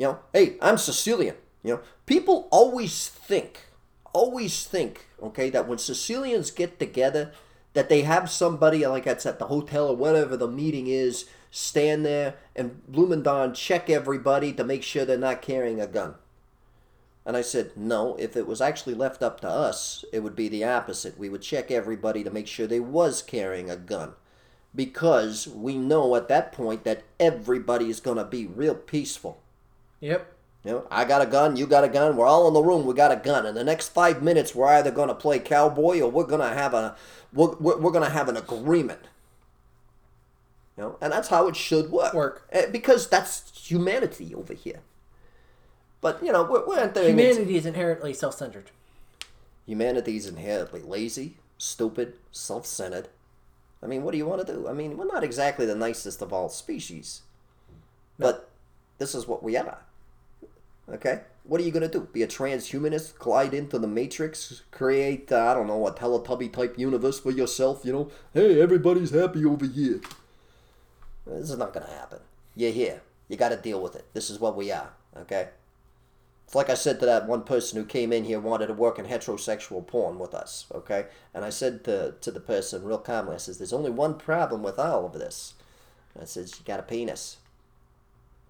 [0.00, 1.34] You know, hey, I'm Sicilian.
[1.62, 3.66] You know, people always think,
[4.14, 7.32] always think, okay, that when Sicilians get together,
[7.74, 12.06] that they have somebody like that's at the hotel or whatever the meeting is stand
[12.06, 16.14] there and Blumendon check everybody to make sure they're not carrying a gun.
[17.26, 20.48] And I said, no, if it was actually left up to us, it would be
[20.48, 21.18] the opposite.
[21.18, 24.14] We would check everybody to make sure they was carrying a gun.
[24.74, 29.42] Because we know at that point that everybody is going to be real peaceful.
[30.00, 30.32] Yep.
[30.64, 32.84] You know, I got a gun, you got a gun, we're all in the room,
[32.84, 33.46] we got a gun.
[33.46, 36.54] In the next five minutes, we're either going to play cowboy or we're going to
[36.54, 36.96] have a,
[37.32, 39.00] we're, we're, we're going to have an agreement.
[40.76, 42.12] You know, and that's how it should work.
[42.12, 42.46] Work.
[42.52, 44.80] Eh, Because that's humanity over here.
[46.02, 48.70] But, you know, we're, we're entering into- Humanity is inherently self-centered.
[49.66, 53.08] Humanity is inherently lazy, stupid, self centered.
[53.82, 54.68] I mean, what do you want to do?
[54.68, 57.22] I mean, we're not exactly the nicest of all species.
[58.18, 58.50] But
[58.98, 59.78] this is what we are.
[60.92, 61.20] Okay?
[61.44, 62.08] What are you going to do?
[62.12, 66.78] Be a transhumanist, glide into the Matrix, create, uh, I don't know, a Teletubby type
[66.78, 68.10] universe for yourself, you know?
[68.34, 70.00] Hey, everybody's happy over here.
[71.26, 72.18] This is not going to happen.
[72.56, 73.02] You're here.
[73.28, 74.06] You got to deal with it.
[74.12, 74.90] This is what we are.
[75.16, 75.48] Okay?
[76.44, 78.98] It's like I said to that one person who came in here wanted to work
[78.98, 81.06] in heterosexual porn with us, okay?
[81.32, 84.64] And I said to, to the person real calmly, I says, there's only one problem
[84.64, 85.54] with all of this.
[86.20, 87.36] I says, you got a penis.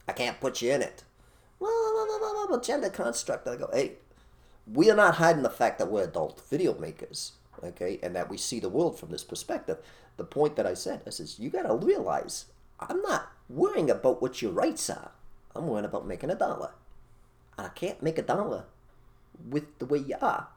[0.09, 1.05] I can't put you in it.
[1.61, 3.46] Well, well, gender construct.
[3.46, 3.92] I go, hey,
[4.73, 7.99] we are not hiding the fact that we're adult video makers, okay?
[8.03, 9.79] And that we see the world from this perspective.
[10.16, 12.46] The point that I said, I says, you got to realize,
[12.81, 15.12] I'm not worrying about what your rights are.
[15.55, 16.73] I'm worrying about making a dollar.
[17.57, 18.64] And I can't make a dollar
[19.49, 20.49] with the way you are.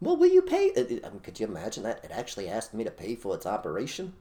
[0.00, 0.72] Well, will you pay?
[0.76, 2.04] I mean, um, could you imagine that?
[2.04, 4.14] It actually asked me to pay for its operation.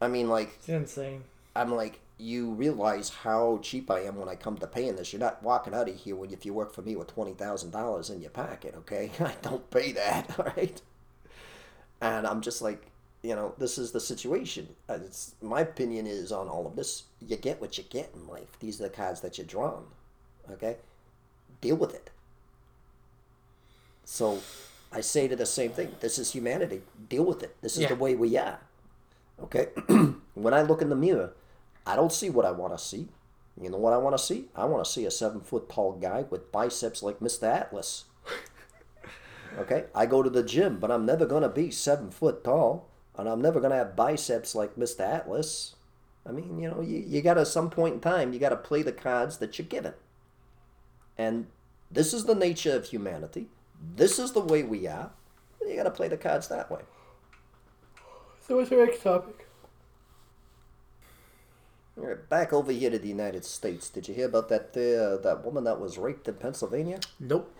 [0.00, 1.24] I mean, like, It's insane.
[1.54, 5.12] I'm like, you realize how cheap I am when I come to paying this.
[5.12, 7.70] You're not walking out of here when if you work for me with twenty thousand
[7.72, 9.10] dollars in your pocket, okay?
[9.20, 10.80] I don't pay that, all right?
[12.00, 12.86] And I'm just like,
[13.22, 14.68] you know, this is the situation.
[14.88, 17.04] It's my opinion is on all of this.
[17.20, 18.58] You get what you get in life.
[18.60, 19.84] These are the cards that you're drawn,
[20.50, 20.76] okay?
[21.60, 22.10] Deal with it.
[24.04, 24.40] So,
[24.92, 25.96] I say to the same thing.
[26.00, 26.82] This is humanity.
[27.08, 27.56] Deal with it.
[27.60, 27.88] This is Yeah.
[27.88, 28.60] the way we are.
[29.42, 29.68] Okay?
[30.34, 31.32] when I look in the mirror,
[31.86, 33.08] I don't see what I want to see.
[33.60, 34.48] You know what I want to see?
[34.54, 37.44] I want to see a seven foot tall guy with biceps like Mr.
[37.44, 38.04] Atlas.
[39.58, 39.84] okay?
[39.94, 43.28] I go to the gym, but I'm never going to be seven foot tall, and
[43.28, 45.00] I'm never going to have biceps like Mr.
[45.00, 45.76] Atlas.
[46.28, 48.56] I mean, you know, you, you got to, some point in time, you got to
[48.56, 49.94] play the cards that you're given.
[51.16, 51.46] And
[51.90, 53.46] this is the nature of humanity.
[53.94, 55.12] This is the way we are.
[55.66, 56.82] You got to play the cards that way.
[58.46, 59.45] So what's your next topic?
[62.28, 63.88] Back over here to the United States.
[63.88, 67.00] Did you hear about that uh, that woman that was raped in Pennsylvania?
[67.18, 67.54] Nope.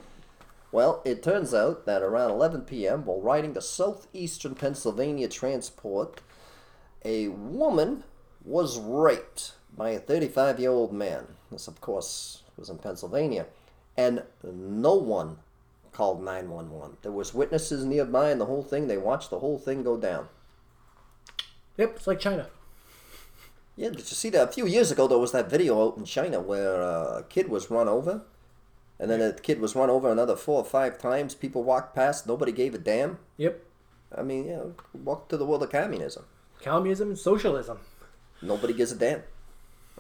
[0.71, 6.21] Well, it turns out that around 11 p.m., while riding the southeastern Pennsylvania transport,
[7.05, 8.05] a woman
[8.45, 11.29] was raped by a 35 year old man.
[11.51, 13.47] This, of course, was in Pennsylvania.
[13.97, 15.39] And no one
[15.93, 16.99] called 911.
[17.01, 18.87] There was witnesses nearby and the whole thing.
[18.87, 20.29] They watched the whole thing go down.
[21.79, 22.49] Yep, it's like China.
[23.77, 24.49] Yeah, did you see that?
[24.49, 27.49] A few years ago, there was that video out in China where uh, a kid
[27.49, 28.23] was run over.
[28.99, 31.35] And then the kid was run over another four or five times.
[31.35, 32.27] People walked past.
[32.27, 33.19] Nobody gave a damn.
[33.37, 33.63] Yep.
[34.17, 36.25] I mean, you know, walk to the world of communism.
[36.63, 37.79] Communism and socialism.
[38.41, 39.23] Nobody gives a damn.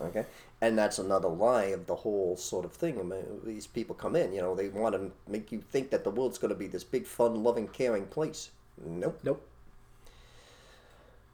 [0.01, 0.25] Okay?
[0.63, 2.99] And that's another lie of the whole sort of thing.
[2.99, 6.05] I mean, these people come in, you know, they want to make you think that
[6.05, 8.51] the world's going to be this big, fun, loving, caring place.
[8.83, 9.21] Nope.
[9.23, 9.47] Nope.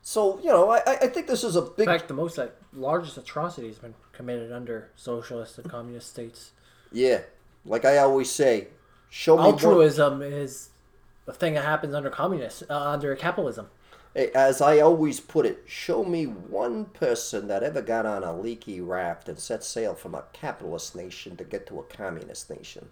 [0.03, 1.87] So, you know, I, I I think this is a big.
[1.89, 6.51] In fact, the most like, largest atrocity has been committed under socialist and communist states.
[6.91, 7.21] Yeah.
[7.65, 8.69] Like I always say,
[9.09, 9.43] show me.
[9.45, 10.71] one- Altruism is
[11.29, 13.69] a thing that happens under communist, uh, under capitalism.
[14.13, 18.37] Hey, As I always put it, show me one person that ever got on a
[18.39, 22.89] leaky raft and set sail from a capitalist nation to get to a communist nation.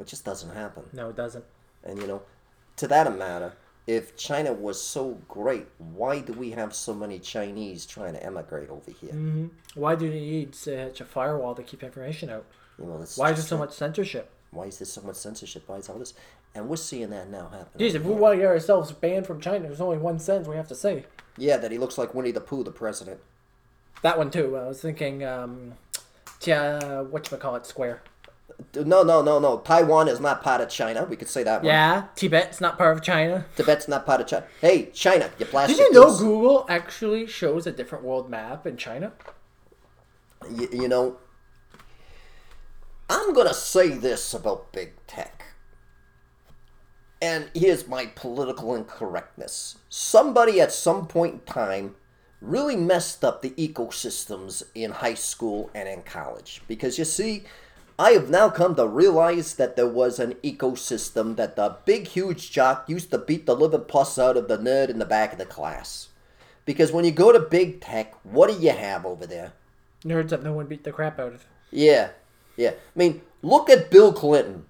[0.00, 0.84] It just doesn't happen.
[0.92, 1.44] No, it doesn't.
[1.84, 2.22] And you know,
[2.76, 3.54] to that matter,
[3.88, 8.68] if China was so great, why do we have so many Chinese trying to emigrate
[8.68, 9.12] over here?
[9.12, 12.44] hmm Why do you need such a firewall to keep information out?
[12.78, 14.30] You know, Why is there so much censorship?
[14.50, 15.64] Why is there so much censorship?
[15.66, 16.12] Why is all this?
[16.54, 17.80] And we're seeing that now happen.
[17.80, 20.56] Jeez, if we want to get ourselves banned from China, there's only one sentence we
[20.56, 21.06] have to say.
[21.38, 23.20] Yeah, that he looks like Winnie the Pooh, the president.
[24.02, 24.54] That one too.
[24.56, 25.74] I was thinking, um,
[26.42, 28.02] yeah, what you call it, Square.
[28.74, 29.58] No, no, no, no.
[29.58, 31.04] Taiwan is not part of China.
[31.04, 31.62] We could say that.
[31.62, 31.66] one.
[31.66, 33.46] Yeah, Tibet's not part of China.
[33.56, 34.46] Tibet's not part of China.
[34.60, 35.76] Hey, China, you plastic.
[35.76, 36.16] Did you know.
[36.16, 39.12] Google actually shows a different world map in China?
[40.50, 41.16] you, you know,
[43.08, 45.44] I'm gonna say this about big tech.
[47.20, 49.78] And here's my political incorrectness.
[49.88, 51.96] Somebody at some point in time
[52.40, 56.62] really messed up the ecosystems in high school and in college.
[56.68, 57.44] Because you see,
[57.98, 62.52] I have now come to realize that there was an ecosystem that the big, huge
[62.52, 65.38] jock used to beat the living pus out of the nerd in the back of
[65.38, 66.08] the class.
[66.64, 69.52] Because when you go to big tech, what do you have over there?
[70.04, 71.46] Nerds that no one beat the crap out of.
[71.72, 72.10] Yeah,
[72.56, 72.70] yeah.
[72.70, 74.66] I mean, look at Bill Clinton.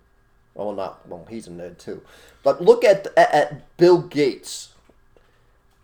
[0.54, 2.02] Well, not well, he's a nerd too.
[2.42, 4.72] But look at at, at Bill Gates.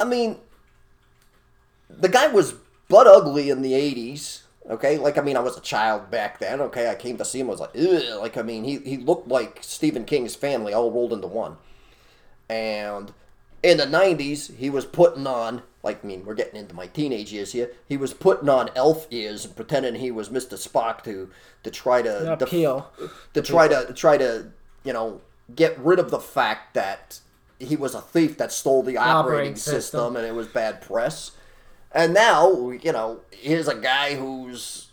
[0.00, 0.38] I mean,
[1.90, 2.54] the guy was
[2.88, 4.43] butt ugly in the '80s.
[4.68, 6.61] Okay, like I mean, I was a child back then.
[6.62, 7.48] Okay, I came to see him.
[7.48, 8.18] I was like, Ugh.
[8.20, 11.57] like I mean, he he looked like Stephen King's family all rolled into one.
[12.48, 13.12] And
[13.62, 17.33] in the '90s, he was putting on like I mean, we're getting into my teenage
[17.33, 17.72] years here.
[17.87, 20.55] He was putting on elf ears and pretending he was Mr.
[20.57, 21.31] Spock to
[21.62, 22.90] to try to def- Appeal.
[23.35, 24.50] to try to try to
[24.83, 25.20] you know
[25.55, 27.20] get rid of the fact that
[27.59, 29.81] he was a thief that stole the operating, Operating system.
[29.81, 30.16] system.
[30.16, 31.33] and it was bad press.
[31.94, 34.88] And now, you know, here's a guy who's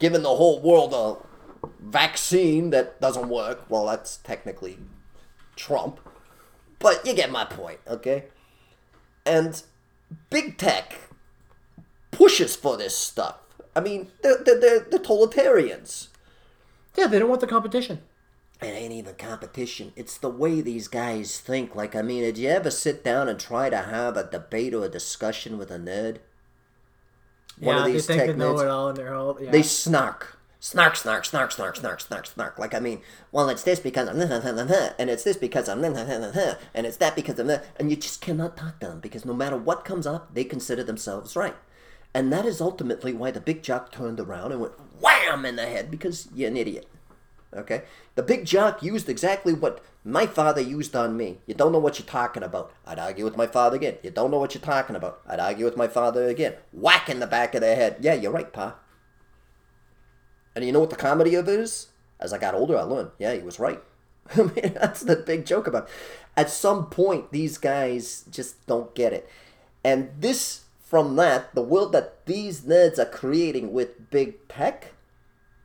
[0.00, 3.64] given the whole world a vaccine that doesn't work.
[3.68, 4.78] Well, that's technically
[5.54, 6.00] Trump.
[6.80, 8.24] But you get my point, okay?
[9.24, 9.62] And
[10.28, 10.98] big tech
[12.10, 13.36] pushes for this stuff.
[13.76, 16.08] I mean, they're, they're, they're, totalitarians.
[16.96, 18.02] Yeah, they don't want the competition.
[18.64, 19.92] It ain't even competition.
[19.96, 21.74] It's the way these guys think.
[21.74, 24.84] Like, I mean, did you ever sit down and try to have a debate or
[24.84, 26.18] a discussion with a nerd?
[27.58, 29.38] One yeah, of these they think they know it all, and they're all.
[29.40, 29.50] Yeah.
[29.50, 30.38] They snark.
[30.58, 32.58] Snark, snark, snark, snark, snark, snark, snark.
[32.58, 34.18] Like, I mean, well, it's this because I'm
[34.98, 38.80] and it's this because I'm and it's that because I'm and you just cannot talk
[38.80, 41.54] to them because no matter what comes up, they consider themselves right.
[42.14, 45.66] And that is ultimately why the big jock turned around and went wham in the
[45.66, 46.88] head because you're an idiot.
[47.54, 47.82] Okay?
[48.14, 51.38] The big jock used exactly what my father used on me.
[51.46, 52.72] You don't know what you're talking about.
[52.86, 53.96] I'd argue with my father again.
[54.02, 55.20] You don't know what you're talking about.
[55.26, 56.54] I'd argue with my father again.
[56.72, 57.96] Whack in the back of the head.
[58.00, 58.76] Yeah, you're right, Pa.
[60.54, 61.88] And you know what the comedy of it is?
[62.20, 63.10] As I got older, I learned.
[63.18, 63.82] Yeah, he was right.
[64.36, 65.84] I mean, that's the big joke about.
[65.84, 65.90] It.
[66.36, 69.28] At some point, these guys just don't get it,
[69.84, 70.64] and this
[70.94, 74.93] from that, the world that these nerds are creating with big tech.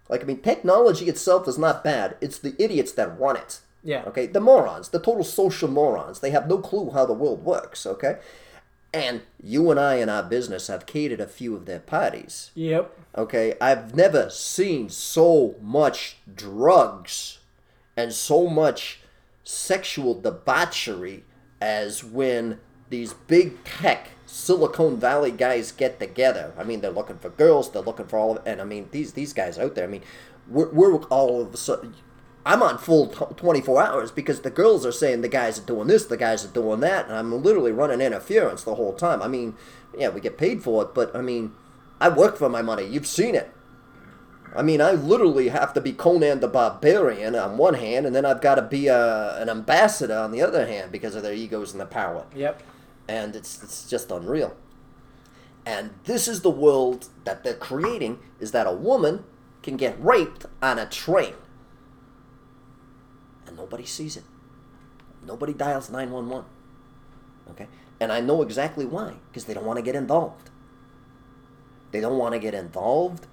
[0.10, 2.18] Like I mean, technology itself is not bad.
[2.20, 3.62] It's the idiots that run it.
[3.84, 4.04] Yeah.
[4.08, 6.20] Okay, the morons, the total social morons.
[6.20, 7.86] They have no clue how the world works.
[7.86, 8.18] Okay,
[8.94, 12.52] and you and I in our business have catered a few of their parties.
[12.56, 12.98] Yep.
[13.18, 17.40] Okay, I've never seen so much drugs
[17.96, 19.02] and so much
[19.44, 21.24] sexual debauchery
[21.62, 26.54] as when these big tech Silicon Valley guys get together.
[26.58, 29.14] I mean, they're looking for girls, they're looking for all of, and I mean, these
[29.14, 29.86] these guys out there.
[29.86, 30.04] I mean,
[30.48, 31.96] we're, we're all of a sudden.
[32.46, 35.88] I'm on full t- 24 hours because the girls are saying the guys are doing
[35.88, 39.22] this, the guys are doing that, and I'm literally running interference the whole time.
[39.22, 39.56] I mean,
[39.98, 41.54] yeah, we get paid for it, but I mean,
[42.00, 42.86] I work for my money.
[42.86, 43.52] You've seen it.
[44.56, 48.26] I mean, I literally have to be Conan the Barbarian on one hand, and then
[48.26, 51.72] I've got to be a, an ambassador on the other hand because of their egos
[51.72, 52.26] and the power.
[52.36, 52.64] Yep.
[53.10, 54.56] And it's, it's just unreal.
[55.66, 59.24] And this is the world that they're creating, is that a woman
[59.64, 61.34] can get raped on a train.
[63.48, 64.26] And nobody sees it.
[65.26, 66.46] Nobody dials 911.
[67.50, 67.68] Okay?
[68.00, 70.52] And I know exactly why, because they don't want to get involved.
[71.92, 73.26] They don't want to get involved.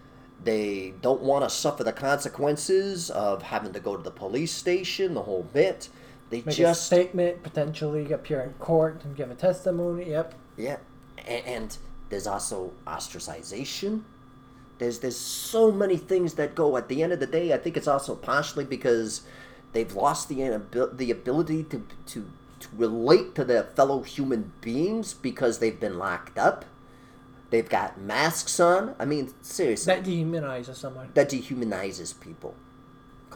[0.43, 5.13] They don't want to suffer the consequences of having to go to the police station,
[5.13, 5.91] the whole bit.
[6.31, 10.11] They Make a just statement, potentially appear in court and give a testimony.
[10.11, 10.35] Yep.
[10.57, 10.79] yeah,
[11.27, 14.03] and, and there's also ostracization.
[14.79, 16.77] There's there's so many things that go.
[16.77, 19.23] At the end of the day, I think it's also partially because
[19.73, 20.61] they've lost the
[20.93, 26.39] the ability to to to relate to their fellow human beings because they've been locked
[26.39, 26.65] up.
[27.51, 28.97] They've got masks on.
[28.99, 31.11] I mean, seriously, That dehumanizes someone.
[31.15, 32.55] that dehumanizes people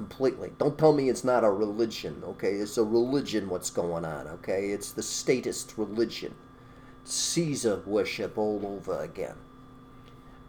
[0.01, 0.51] completely.
[0.57, 2.53] Don't tell me it's not a religion, okay?
[2.55, 4.71] It's a religion what's going on, okay?
[4.71, 6.35] It's the statist religion.
[7.05, 9.35] Caesar worship all over again.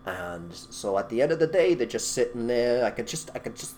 [0.06, 2.86] And so at the end of the day, they're just sitting there.
[2.86, 3.76] I could just, I could just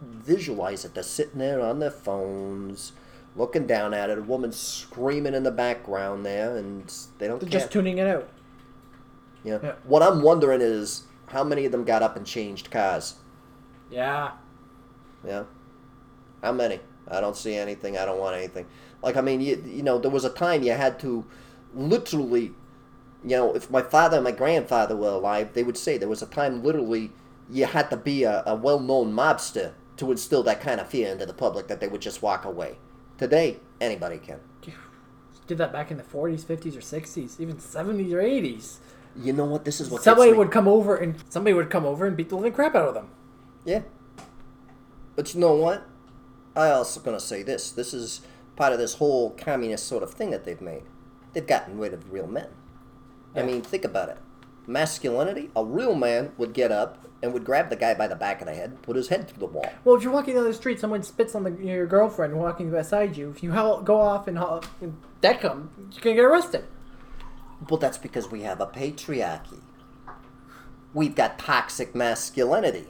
[0.00, 0.94] visualize it.
[0.94, 2.92] They're sitting there on their phones,
[3.36, 4.16] looking down at it.
[4.16, 7.60] A woman screaming in the background there, and they don't They're care.
[7.60, 8.28] just tuning it out.
[9.44, 9.58] yeah.
[9.62, 9.74] Yeah.
[9.84, 13.16] What I'm wondering is how many of them got up and changed cars.
[13.90, 14.30] Yeah.
[15.24, 15.44] Yeah.
[16.42, 16.80] How many?
[17.08, 17.96] I don't see anything.
[17.96, 18.66] I don't want anything.
[19.02, 21.24] Like I mean, you, you know, there was a time you had to
[21.74, 22.52] literally,
[23.24, 26.22] you know, if my father and my grandfather were alive, they would say there was
[26.22, 27.12] a time literally
[27.50, 31.24] you had to be a, a well-known mobster to instill that kind of fear into
[31.24, 32.76] the public that they would just walk away.
[33.18, 34.40] Today, anybody can.
[35.46, 38.78] Did that back in the 40s, 50s, or 60s, even 70s or 80s.
[39.16, 39.64] You know what?
[39.64, 42.36] This is what somebody would come over and somebody would come over and beat the
[42.36, 43.08] living crap out of them.
[43.64, 43.82] Yeah.
[45.16, 45.86] But you know what?
[46.54, 47.70] I also gonna say this.
[47.70, 48.20] This is
[48.54, 50.82] part of this whole communist sort of thing that they've made.
[51.32, 52.48] They've gotten rid of real men.
[53.34, 54.18] I mean, think about it.
[54.66, 55.50] Masculinity.
[55.54, 58.46] A real man would get up and would grab the guy by the back of
[58.46, 59.70] the head, put his head through the wall.
[59.84, 63.16] Well, if you're walking down the street, someone spits on the, your girlfriend walking beside
[63.16, 63.30] you.
[63.30, 66.64] If you go off and, and deck them, you're gonna get arrested.
[67.68, 69.60] Well, that's because we have a patriarchy.
[70.94, 72.86] We've got toxic masculinity.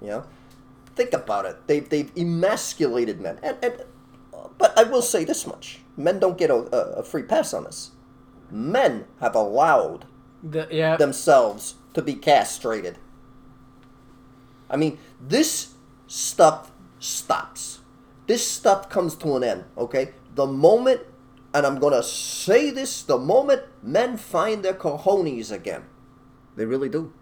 [0.00, 0.24] You know,
[0.94, 1.66] think about it.
[1.66, 3.84] They've they've emasculated men, and, and
[4.58, 7.90] but I will say this much: men don't get a, a, free pass on this.
[8.50, 10.06] Men have allowed
[10.42, 10.96] The, yeah.
[10.96, 12.98] themselves to be castrated.
[14.70, 15.74] I mean, this
[16.06, 17.80] stuff stops.
[18.26, 20.12] This stuff comes to an end, okay?
[20.34, 21.02] The moment,
[21.52, 25.84] and I'm gonna say this, the moment men find their cojones again.
[26.56, 27.12] They really do.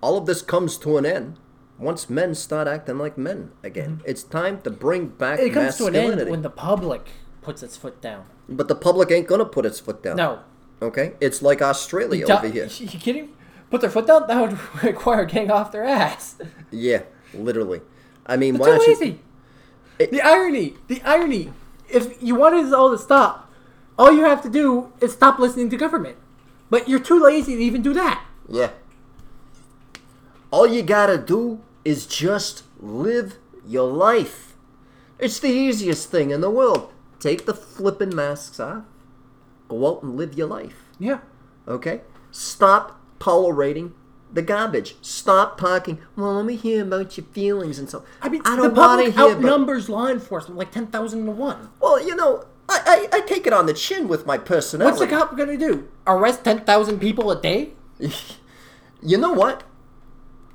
[0.00, 1.38] All of this comes to an end
[1.78, 3.96] once men start acting like men again.
[3.96, 4.10] Mm-hmm.
[4.10, 7.08] It's time to bring back it comes to an end when the public
[7.42, 8.24] puts its foot down.
[8.48, 10.16] But the public ain't gonna put its foot down.
[10.16, 10.40] No.
[10.82, 11.14] Okay?
[11.20, 12.68] It's like Australia over here.
[12.78, 13.30] You kidding?
[13.70, 14.26] Put their foot down?
[14.28, 16.36] That would require getting off their ass.
[16.70, 17.02] Yeah,
[17.32, 17.80] literally.
[18.26, 19.18] I mean, They're why too don't you?
[19.98, 20.10] lazy.
[20.10, 21.52] the irony, the irony.
[21.88, 23.50] If you wanted this all to stop,
[23.98, 26.16] all you have to do is stop listening to government.
[26.70, 28.24] But you're too lazy to even do that.
[28.48, 28.70] Yeah.
[30.54, 34.54] All you gotta do is just live your life.
[35.18, 36.92] It's the easiest thing in the world.
[37.18, 38.84] Take the flippin' masks off.
[39.66, 40.84] Go out and live your life.
[40.96, 41.18] Yeah.
[41.66, 42.02] Okay?
[42.30, 43.94] Stop tolerating
[44.32, 44.94] the garbage.
[45.02, 45.98] Stop talking.
[46.14, 48.04] Well, let me hear about your feelings and so.
[48.22, 49.24] I mean, I the don't to public hear.
[49.24, 51.68] About, outnumbers law enforcement like 10,000 to 1.
[51.80, 55.00] well, you know, I, I I take it on the chin with my personality.
[55.00, 55.88] What's the cop going to do?
[56.06, 57.72] Arrest 10,000 people a day?
[59.06, 59.64] You know what?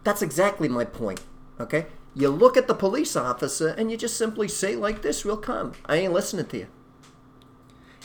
[0.04, 1.22] That's exactly my point.
[1.60, 1.88] Okay?
[2.16, 5.74] You look at the police officer and you just simply say like this, real calm.
[5.86, 6.68] I ain't listening to you.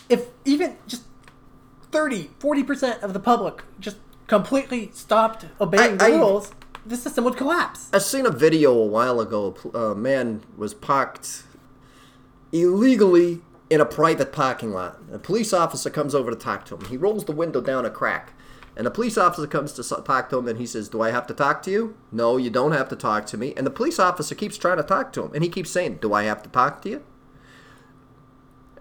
[0.09, 1.05] If even just
[1.91, 6.53] 30, 40% of the public just completely stopped obeying I- the rules,
[6.85, 7.89] the system would collapse.
[7.93, 9.57] I seen a video a while ago.
[9.73, 11.45] A man was parked
[12.53, 13.41] illegally
[13.71, 15.01] in a private parking lot.
[15.11, 16.85] A police officer comes over to talk to him.
[16.85, 18.34] He rolls the window down a crack.
[18.77, 21.27] And the police officer comes to talk to him and he says, Do I have
[21.29, 21.97] to talk to you?
[22.11, 23.55] No, you don't have to talk to me.
[23.57, 25.31] And the police officer keeps trying to talk to him.
[25.33, 27.05] And he keeps saying, Do I have to talk to you?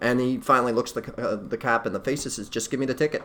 [0.00, 2.80] And he finally looks the, uh, the cop in the face and says, Just give
[2.80, 3.22] me the ticket.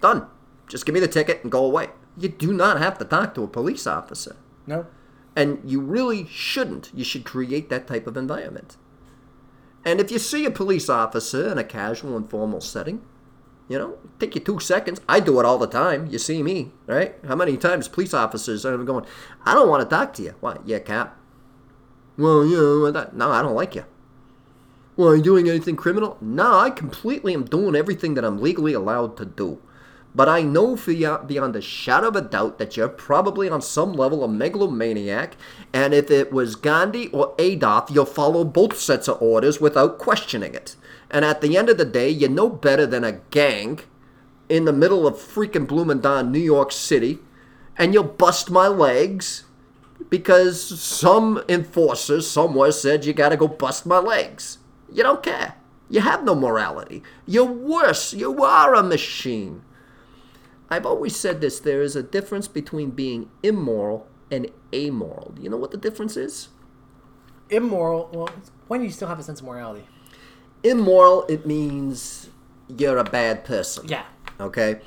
[0.00, 0.26] Done.
[0.68, 1.88] Just give me the ticket and go away.
[2.16, 4.36] You do not have to talk to a police officer.
[4.66, 4.86] No.
[5.34, 6.90] And you really shouldn't.
[6.94, 8.76] You should create that type of environment.
[9.84, 13.02] And if you see a police officer in a casual, informal setting,
[13.68, 15.00] you know, take you two seconds.
[15.08, 16.06] I do it all the time.
[16.06, 17.14] You see me, right?
[17.26, 19.06] How many times police officers are going,
[19.44, 20.34] I don't want to talk to you.
[20.40, 20.58] Why?
[20.64, 21.16] Yeah, cap.
[22.16, 23.84] Well, you know, no, I don't like you.
[24.96, 26.16] Well, are you doing anything criminal?
[26.20, 29.60] No, I completely am doing everything that I'm legally allowed to do.
[30.14, 34.24] But I know beyond a shadow of a doubt that you're probably on some level
[34.24, 35.36] a megalomaniac,
[35.74, 40.54] and if it was Gandhi or Adolf, you'll follow both sets of orders without questioning
[40.54, 40.76] it.
[41.10, 43.80] And at the end of the day, you're no better than a gang
[44.48, 47.18] in the middle of freaking Bloomingdon, New York City,
[47.76, 49.44] and you'll bust my legs
[50.10, 54.58] because some enforcer somewhere said you gotta go bust my legs.
[54.92, 55.54] You don't care.
[55.88, 57.02] You have no morality.
[57.26, 58.12] You're worse.
[58.12, 59.62] You are a machine.
[60.68, 65.32] I've always said this there is a difference between being immoral and amoral.
[65.36, 66.48] Do you know what the difference is?
[67.50, 68.10] Immoral.
[68.12, 68.30] Well,
[68.66, 69.86] when you still have a sense of morality.
[70.66, 72.28] Immoral, it means
[72.68, 73.86] you're a bad person.
[73.86, 74.04] Yeah.
[74.40, 74.80] Okay?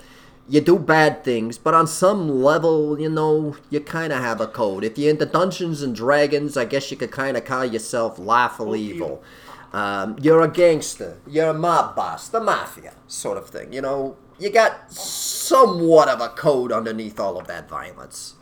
[0.49, 4.47] You do bad things, but on some level, you know, you kind of have a
[4.47, 4.83] code.
[4.83, 8.75] If you're into Dungeons and Dragons, I guess you could kind of call yourself lawful
[8.75, 9.23] evil.
[9.71, 11.19] Um, you're a gangster.
[11.25, 13.71] You're a mob boss, the mafia sort of thing.
[13.71, 18.33] You know, you got somewhat of a code underneath all of that violence.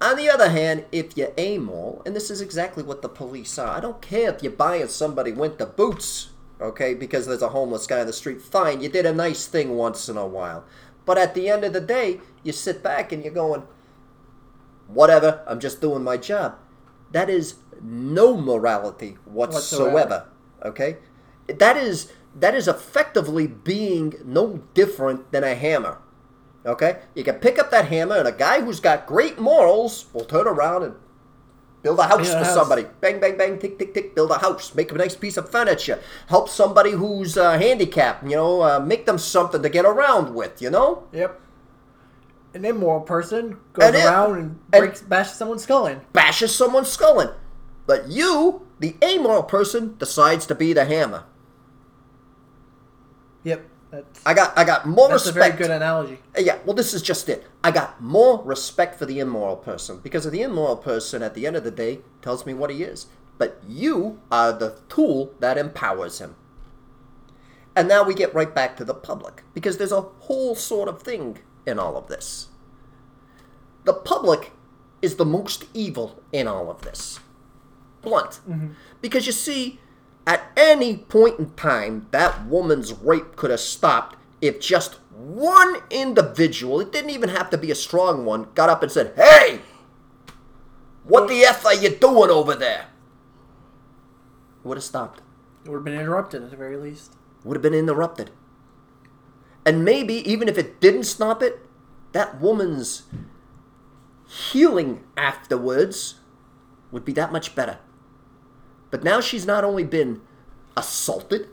[0.00, 3.76] On the other hand, if you're amoral, and this is exactly what the police are,
[3.76, 6.30] I don't care if you're buying somebody winter boots,
[6.62, 8.40] okay, because there's a homeless guy on the street.
[8.40, 10.64] Fine, you did a nice thing once in a while.
[11.04, 13.64] But at the end of the day, you sit back and you're going,
[14.86, 16.56] whatever, I'm just doing my job.
[17.10, 20.28] That is no morality whatsoever, Whatsoever.
[20.64, 20.96] okay?
[21.48, 25.98] That is that is effectively being no different than a hammer.
[26.64, 27.00] Okay?
[27.14, 30.46] You can pick up that hammer and a guy who's got great morals will turn
[30.46, 30.94] around and
[31.82, 32.54] Build a house for house.
[32.54, 32.86] somebody.
[33.00, 34.14] Bang, bang, bang, tick, tick, tick.
[34.14, 34.74] Build a house.
[34.74, 35.98] Make a nice piece of furniture.
[36.28, 38.22] Help somebody who's uh, handicapped.
[38.24, 40.62] You know, uh, make them something to get around with.
[40.62, 41.04] You know.
[41.12, 41.40] Yep.
[42.54, 46.02] An immoral person goes And around and and- breaks, bashes someone's skull in.
[46.12, 47.30] bashes someone's skull in.
[47.86, 51.24] But you, the amoral person, decides to be the hammer.
[53.92, 56.18] That's, I got I got more that's a very good analogy.
[56.36, 57.46] Uh, yeah, well, this is just it.
[57.62, 61.56] I got more respect for the immoral person because the immoral person, at the end
[61.56, 63.06] of the day, tells me what he is.
[63.36, 66.36] But you are the tool that empowers him.
[67.76, 71.02] And now we get right back to the public because there's a whole sort of
[71.02, 72.48] thing in all of this.
[73.84, 74.52] The public
[75.02, 77.20] is the most evil in all of this.
[78.00, 78.40] Blunt.
[78.48, 78.68] Mm-hmm.
[79.02, 79.80] Because you see,
[80.26, 86.80] at any point in time, that woman's rape could have stopped if just one individual,
[86.80, 89.60] it didn't even have to be a strong one, got up and said, Hey!
[91.04, 92.86] What the F are you doing over there?
[94.64, 95.20] Would have stopped.
[95.64, 97.14] It would have been interrupted at the very least.
[97.44, 98.30] Would have been interrupted.
[99.64, 101.60] And maybe, even if it didn't stop it,
[102.12, 103.04] that woman's
[104.28, 106.16] healing afterwards
[106.90, 107.78] would be that much better.
[108.92, 110.20] But now she's not only been
[110.76, 111.48] assaulted,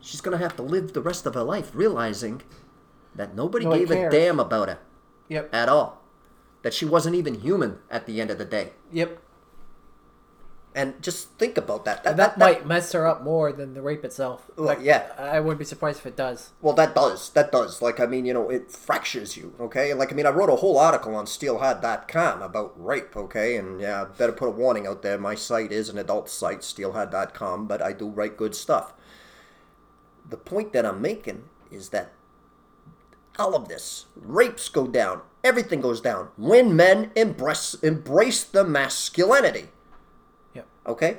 [0.00, 2.40] she's going to have to live the rest of her life realizing
[3.14, 4.78] that nobody Nobody gave a damn about her
[5.28, 5.50] Yep.
[5.54, 6.02] at all.
[6.62, 8.72] That she wasn't even human at the end of the day.
[8.90, 9.20] Yep.
[10.74, 12.06] And just think about that.
[12.06, 14.50] And that might mess her up more than the rape itself.
[14.56, 15.10] Well, Like, yeah.
[15.18, 16.50] I wouldn't be surprised if it does.
[16.60, 17.30] Well, that does.
[17.30, 17.82] That does.
[17.82, 19.92] Like, I mean, you know, it fractures you, okay?
[19.94, 23.56] Like, I mean, I wrote a whole article on steelhead.com about rape, okay?
[23.56, 25.18] And, yeah, better put a warning out there.
[25.18, 28.92] My site is an adult site, steelhead.com, but I do write good stuff.
[30.28, 32.12] The point that I'm making is that
[33.38, 39.68] all of this, rapes go down, everything goes down when men embrace, embrace the masculinity.
[40.86, 41.18] Okay?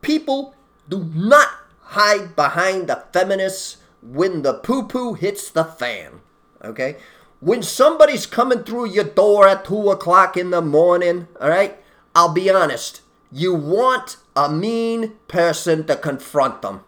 [0.00, 0.54] People
[0.88, 1.48] do not
[1.80, 6.20] hide behind the feminists when the poo poo hits the fan.
[6.64, 6.96] Okay?
[7.40, 11.78] When somebody's coming through your door at 2 o'clock in the morning, alright?
[12.14, 13.00] I'll be honest.
[13.30, 16.82] You want a mean person to confront them.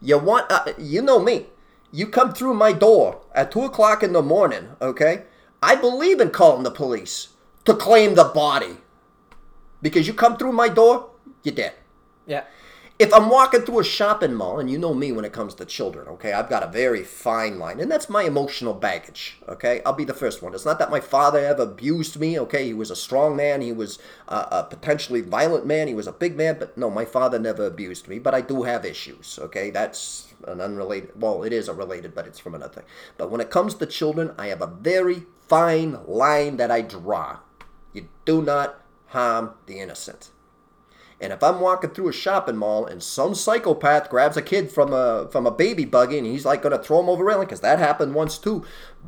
[0.00, 1.46] You want, uh, you know me.
[1.90, 5.22] You come through my door at 2 o'clock in the morning, okay?
[5.62, 7.28] I believe in calling the police
[7.64, 8.78] to claim the body.
[9.80, 11.10] Because you come through my door,
[11.42, 11.74] you're dead.
[12.26, 12.44] Yeah.
[12.98, 15.64] If I'm walking through a shopping mall, and you know me when it comes to
[15.64, 19.80] children, okay, I've got a very fine line, and that's my emotional baggage, okay?
[19.86, 20.52] I'll be the first one.
[20.52, 22.64] It's not that my father ever abused me, okay?
[22.64, 26.12] He was a strong man, he was a, a potentially violent man, he was a
[26.12, 29.70] big man, but no, my father never abused me, but I do have issues, okay?
[29.70, 32.84] That's an unrelated, well, it is a related, but it's from another thing.
[33.16, 37.38] But when it comes to children, I have a very fine line that I draw.
[37.92, 38.77] You do not
[39.08, 40.30] harm the innocent.
[41.20, 44.92] And if I'm walking through a shopping mall and some psychopath grabs a kid from
[44.92, 47.80] a from a baby buggy and he's like gonna throw him over railing, because that
[47.80, 48.64] happened once too,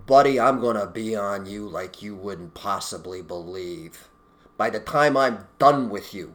[0.07, 4.09] buddy, I'm gonna be on you like you wouldn't possibly believe.
[4.57, 6.35] By the time I'm done with you,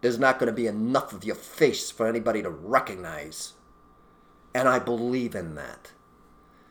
[0.00, 3.52] there's not gonna be enough of your face for anybody to recognize.
[4.52, 5.92] And I believe in that.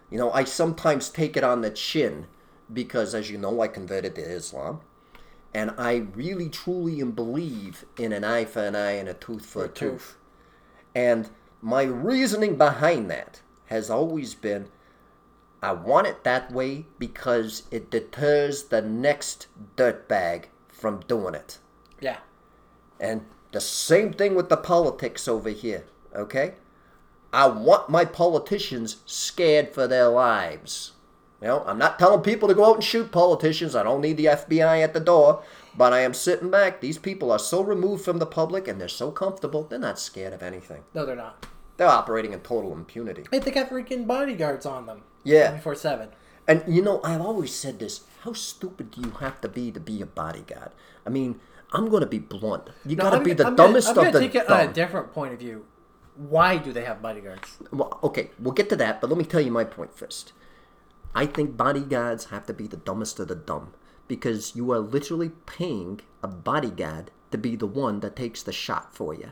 [0.10, 2.28] You know, I sometimes take it on the chin
[2.72, 4.82] because, as you know, I converted to Islam.
[5.54, 9.66] And I really truly believe in an eye for an eye and a tooth for
[9.66, 9.76] a mm-hmm.
[9.76, 10.18] tooth.
[10.96, 11.30] And
[11.62, 14.68] my reasoning behind that has always been
[15.64, 19.48] I want it that way because it deters the next
[19.78, 21.58] dirtbag from doing it.
[22.02, 22.18] Yeah.
[23.00, 23.22] And
[23.54, 26.56] the same thing with the politics over here, okay?
[27.32, 30.92] I want my politicians scared for their lives.
[31.44, 33.76] You know, I'm not telling people to go out and shoot politicians.
[33.76, 35.44] I don't need the FBI at the door.
[35.76, 36.80] But I am sitting back.
[36.80, 40.32] These people are so removed from the public and they're so comfortable, they're not scared
[40.32, 40.84] of anything.
[40.94, 41.46] No, they're not.
[41.76, 43.26] They're operating in total impunity.
[43.30, 45.02] Hey, they got freaking bodyguards on them.
[45.26, 45.50] Yeah.
[45.50, 46.10] 24 7.
[46.48, 49.82] And you know, I've always said this how stupid do you have to be to
[49.82, 50.72] be a bodyguard?
[51.06, 51.42] I mean,
[51.74, 52.70] I'm going to be blunt.
[52.86, 54.70] You got to be the dumbest I'm gonna of the take it dumb.
[54.70, 55.66] a different point of view.
[56.16, 57.58] Why do they have bodyguards?
[57.72, 60.32] Well, okay, we'll get to that, but let me tell you my point first.
[61.16, 63.74] I think bodyguards have to be the dumbest of the dumb
[64.08, 68.96] because you are literally paying a bodyguard to be the one that takes the shot
[68.96, 69.32] for you.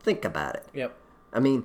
[0.00, 0.68] Think about it.
[0.74, 0.96] Yep.
[1.32, 1.64] I mean,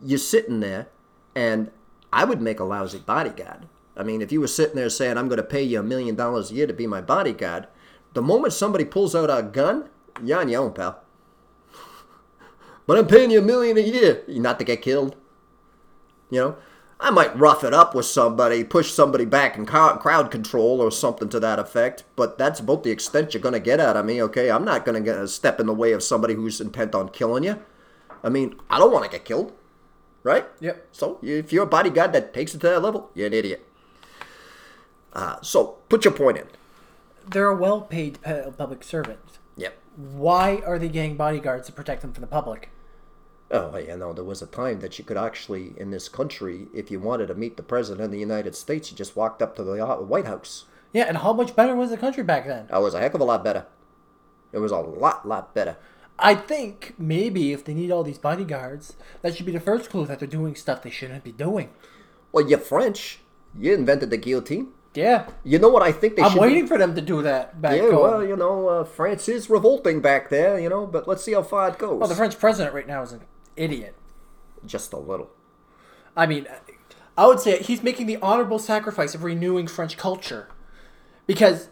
[0.00, 0.88] you're sitting there,
[1.34, 1.70] and
[2.12, 3.66] I would make a lousy bodyguard.
[3.96, 6.14] I mean, if you were sitting there saying, I'm going to pay you a million
[6.14, 7.66] dollars a year to be my bodyguard,
[8.14, 9.88] the moment somebody pulls out a gun,
[10.22, 11.02] you're on your own, pal.
[12.86, 15.16] but I'm paying you a million a year, not to get killed.
[16.30, 16.56] You know,
[17.02, 21.28] I might rough it up with somebody, push somebody back in crowd control or something
[21.30, 24.22] to that effect, but that's about the extent you're going to get out of me,
[24.22, 24.52] okay?
[24.52, 27.60] I'm not going to step in the way of somebody who's intent on killing you.
[28.22, 29.52] I mean, I don't want to get killed,
[30.22, 30.46] right?
[30.60, 30.86] Yep.
[30.92, 33.66] So if you're a bodyguard that takes it to that level, you're an idiot.
[35.12, 36.46] Uh, so put your point in.
[37.28, 38.20] They're a well-paid
[38.56, 39.18] public servant.
[39.56, 39.76] Yep.
[39.96, 42.70] Why are they getting bodyguards to protect them from the public?
[43.52, 46.90] Oh, you know, there was a time that you could actually, in this country, if
[46.90, 49.62] you wanted to meet the President of the United States, you just walked up to
[49.62, 50.64] the uh, White House.
[50.92, 52.66] Yeah, and how much better was the country back then?
[52.68, 53.66] That was a heck of a lot better.
[54.52, 55.76] It was a lot, lot better.
[56.18, 60.06] I think maybe if they need all these bodyguards, that should be the first clue
[60.06, 61.70] that they're doing stuff they shouldn't be doing.
[62.32, 63.20] Well, you're French.
[63.58, 64.68] You invented the guillotine.
[64.94, 65.26] Yeah.
[65.42, 66.68] You know what I think they I'm waiting be?
[66.68, 68.02] for them to do that back Yeah, home.
[68.02, 71.42] well, you know, uh, France is revolting back there, you know, but let's see how
[71.42, 71.98] far it goes.
[71.98, 73.22] well, the French president right now is an
[73.56, 73.94] idiot.
[74.64, 75.30] Just a little.
[76.16, 76.46] I mean,
[77.16, 80.48] I would say he's making the honorable sacrifice of renewing French culture.
[81.26, 81.68] Because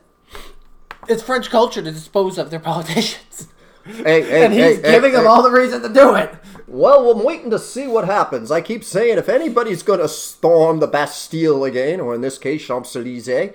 [1.09, 3.49] it's French culture to dispose of their politicians.
[3.85, 6.35] Hey, hey, and he's hey, giving them all the reason to do it.
[6.66, 8.51] Well, I'm waiting to see what happens.
[8.51, 12.64] I keep saying if anybody's going to storm the Bastille again, or in this case,
[12.64, 13.53] Champs Elysees,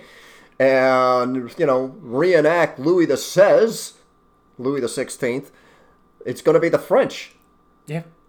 [0.59, 3.93] and, you know, reenact Louis the Seize,
[4.57, 5.51] Louis the 16th,
[6.25, 7.34] it's going to be the French.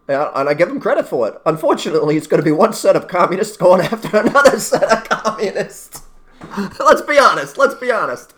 [0.09, 1.40] And I give them credit for it.
[1.44, 6.02] Unfortunately, it's going to be one set of communists going after another set of communists.
[6.80, 7.59] let's be honest.
[7.59, 8.34] Let's be honest.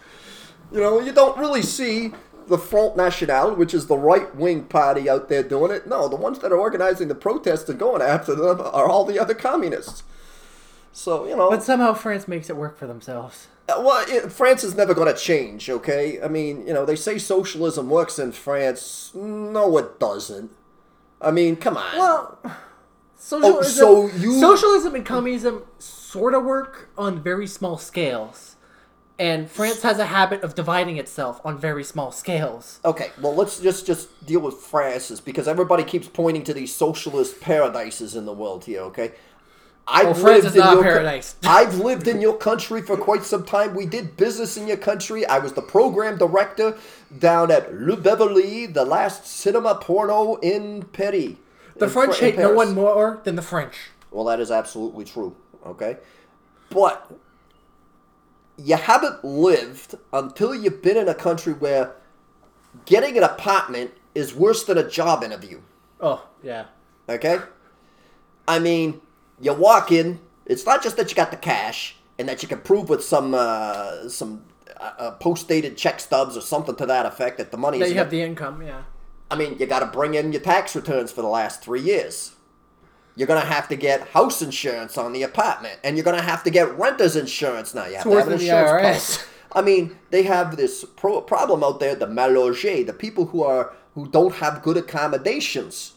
[0.72, 2.12] You know, you don't really see
[2.46, 5.86] the Front National, which is the right wing party out there doing it.
[5.86, 9.18] No, the ones that are organizing the protests and going after them are all the
[9.18, 10.02] other communists.
[10.92, 11.50] So, you know.
[11.50, 13.48] But somehow France makes it work for themselves.
[13.68, 16.20] Uh, Well, it, France is never going to change, okay?
[16.22, 19.12] I mean, you know, they say socialism works in France.
[19.14, 20.50] No, it doesn't.
[21.20, 21.96] I mean, come on.
[21.96, 22.38] Well,
[23.16, 28.56] socialism, oh, so you- socialism and communism sort of work on very small scales,
[29.18, 32.78] and France has a habit of dividing itself on very small scales.
[32.84, 37.40] Okay, well, let's just just deal with France, because everybody keeps pointing to these socialist
[37.40, 38.82] paradises in the world here.
[38.82, 39.12] Okay,
[39.90, 41.36] I've Well, France is in not your co- paradise.
[41.44, 43.74] I've lived in your country for quite some time.
[43.74, 45.24] We did business in your country.
[45.26, 46.76] I was the program director
[47.18, 51.34] down at Le Beverley, the last cinema porno in Paris.
[51.76, 53.90] The in French Fr- hate no one more than the French.
[54.10, 55.34] Well, that is absolutely true.
[55.64, 55.96] Okay,
[56.70, 57.10] but
[58.56, 61.94] you haven't lived until you've been in a country where
[62.84, 65.60] getting an apartment is worse than a job interview.
[66.00, 66.66] Oh yeah.
[67.08, 67.38] Okay?
[68.46, 69.00] I mean,
[69.40, 72.60] you walk in, it's not just that you got the cash and that you can
[72.60, 74.44] prove with some uh, some
[74.80, 77.94] uh, uh, post-dated check stubs or something to that effect that the money That you
[77.96, 78.82] have the income, yeah.
[79.30, 82.34] I mean, you got to bring in your tax returns for the last three years.
[83.14, 86.50] You're gonna have to get house insurance on the apartment, and you're gonna have to
[86.50, 87.86] get renter's insurance now.
[87.86, 89.26] You have to have an insurance.
[89.52, 93.42] I mean, they have this pro- problem out there: the mal logés, the people who
[93.42, 95.94] are who don't have good accommodations.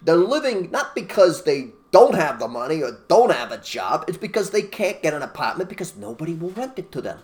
[0.00, 4.04] They're living not because they don't have the money or don't have a job.
[4.08, 7.20] It's because they can't get an apartment because nobody will rent it to them.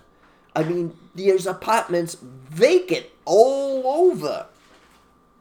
[0.55, 2.17] I mean, there's apartments
[2.49, 4.47] vacant all over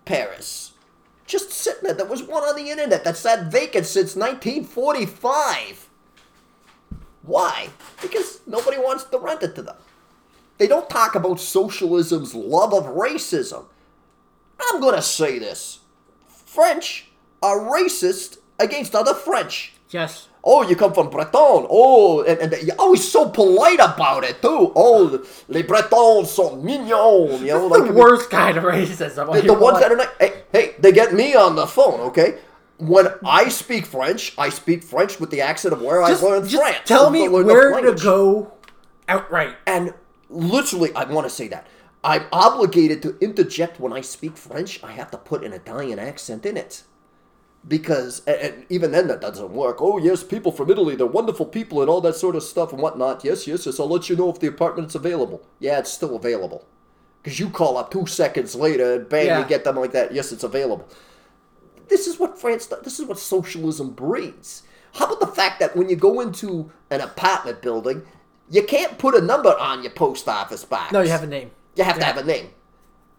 [0.03, 0.71] Paris.
[1.27, 1.93] Just sitting there.
[1.93, 5.87] There was one on the internet that sat vacant since 1945.
[7.21, 7.69] Why?
[8.01, 9.77] Because nobody wants to rent it to them.
[10.57, 13.65] They don't talk about socialism's love of racism.
[14.59, 15.81] I'm going to say this
[16.27, 17.09] French
[17.43, 19.73] are racist against other French.
[19.89, 20.27] Yes.
[20.43, 21.67] Oh, you come from Breton.
[21.69, 24.71] Oh, and, and you're oh, always so polite about it, too.
[24.75, 27.41] Oh, les Bretons sont mignons.
[27.41, 29.33] You know, like the worst kind of racism.
[29.33, 30.13] the, the ones that are not.
[30.19, 32.39] Hey, hey, they get me on the phone, okay?
[32.77, 36.49] When I speak French, I speak French with the accent of where just, I learned
[36.49, 36.79] just France.
[36.85, 38.53] Tell me where to go
[39.09, 39.57] outright.
[39.67, 39.93] And
[40.29, 41.67] literally, I want to say that.
[42.01, 44.81] I'm obligated to interject when I speak French.
[44.81, 46.83] I have to put an Italian accent in it.
[47.67, 49.77] Because, and, and even then, that doesn't work.
[49.81, 52.81] Oh, yes, people from Italy, they're wonderful people and all that sort of stuff and
[52.81, 53.23] whatnot.
[53.23, 55.45] Yes, yes, yes, I'll let you know if the apartment's available.
[55.59, 56.65] Yeah, it's still available.
[57.21, 59.39] Because you call up two seconds later and bang, Yeah.
[59.39, 60.13] you get them like that.
[60.13, 60.87] Yes, it's available.
[61.89, 62.67] This is what France.
[62.83, 64.63] This is what socialism breeds.
[64.93, 68.03] How about the fact that when you go into an apartment building,
[68.49, 70.91] you can't put a number on your post office box.
[70.93, 71.51] No, you have a name.
[71.75, 72.49] You have to have a name.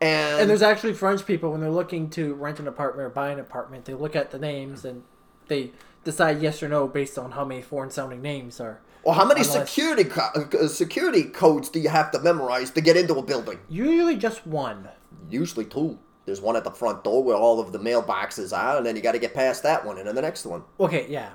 [0.00, 3.30] And, And there's actually French people when they're looking to rent an apartment or buy
[3.30, 5.02] an apartment, they look at the names and
[5.48, 5.72] they
[6.04, 8.80] decide yes or no based on how many foreign-sounding names are.
[9.02, 10.30] or how many Unless- security co-
[10.62, 13.58] uh, security codes do you have to memorize to get into a building?
[13.68, 14.88] Usually just one.
[15.30, 15.98] Usually two.
[16.26, 19.02] There's one at the front door where all of the mailboxes are, and then you
[19.02, 20.62] got to get past that one and then the next one.
[20.78, 21.30] Okay, yeah.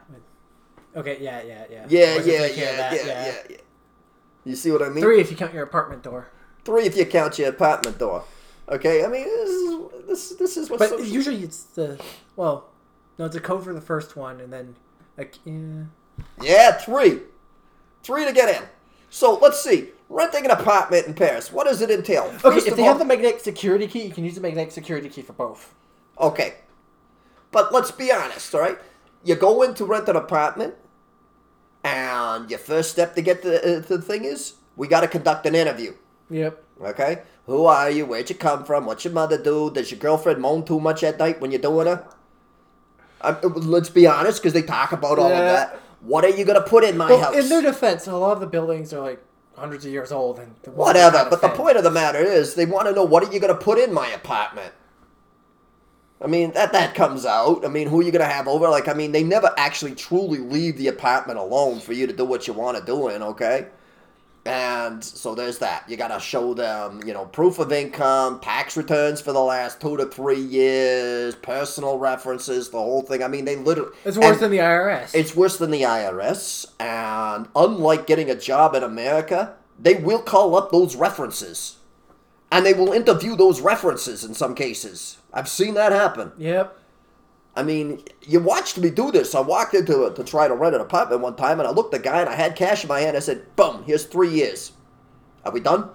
[0.96, 1.86] Okay, yeah, yeah, yeah.
[1.90, 3.58] Yeah, yeah, yeah, yeah, yeah, yeah.
[4.46, 5.04] You see what I mean?
[5.04, 6.30] Three if you count your apartment door.
[6.64, 8.24] Three if you count your apartment door.
[8.68, 10.80] Okay, I mean this is this, this is what.
[10.80, 12.00] But social- usually it's the
[12.36, 12.70] well,
[13.20, 14.76] no, it's a code for the first one, and then
[15.18, 15.84] like yeah.
[16.42, 17.20] Yeah, three.
[18.04, 18.68] Three to get in.
[19.10, 19.90] So let's see.
[20.10, 21.52] Renting an apartment in Paris.
[21.52, 22.32] What does it entail?
[22.44, 25.10] Okay, if they all- have the magnetic security key, you can use the magnetic security
[25.10, 25.74] key for both.
[26.20, 26.56] Okay.
[27.52, 28.78] But let's be honest, all right?
[29.24, 30.76] You go in to rent an apartment,
[31.84, 35.46] and your first step to get the, uh, the thing is we got to conduct
[35.46, 35.94] an interview.
[36.30, 36.64] Yep.
[36.84, 37.22] Okay?
[37.46, 38.06] Who are you?
[38.06, 38.86] Where'd you come from?
[38.86, 39.72] What's your mother do?
[39.72, 42.08] Does your girlfriend moan too much at night when you're doing her?
[43.22, 45.80] Um, let's be honest, because they talk about all of that.
[46.02, 47.36] What are you going to put in my Well, house?
[47.36, 49.24] in their defense, a lot of the buildings are like
[49.56, 51.30] hundreds of years old, and the walls are Whatever.
[51.30, 53.54] But the point of the matter is, they want to know what are you going
[53.54, 54.74] to put in my apartment.
[56.22, 57.66] I mean that that comes out.
[57.66, 58.70] I mean, who are you going to have over?
[58.70, 62.24] Like, I mean, they never actually truly leave the apartment alone for you to do
[62.26, 63.22] what you want to do in.
[63.22, 63.68] Okay.
[64.46, 65.90] And so there's that.
[65.90, 69.82] You got to show them, you know, proof of income, tax returns for the last
[69.82, 73.24] two to three years, personal references, the whole thing.
[73.24, 73.92] I mean, they literally.
[74.06, 75.16] It's worse than the IRS.
[75.16, 80.56] it's worse than the IRS, and unlike getting a job in America, they will call
[80.56, 81.78] up those references.
[82.52, 85.18] And they will interview those references in some cases.
[85.34, 86.32] I've seen that happen.
[86.38, 86.78] Yep.
[87.56, 89.34] I mean, you watched me do this.
[89.34, 92.04] I walked into to try to rent an apartment one time, and I looked at
[92.04, 93.16] the guy, and I had cash in my hand.
[93.16, 94.74] I said, "Boom, here's three years.
[95.46, 95.90] Are we done?"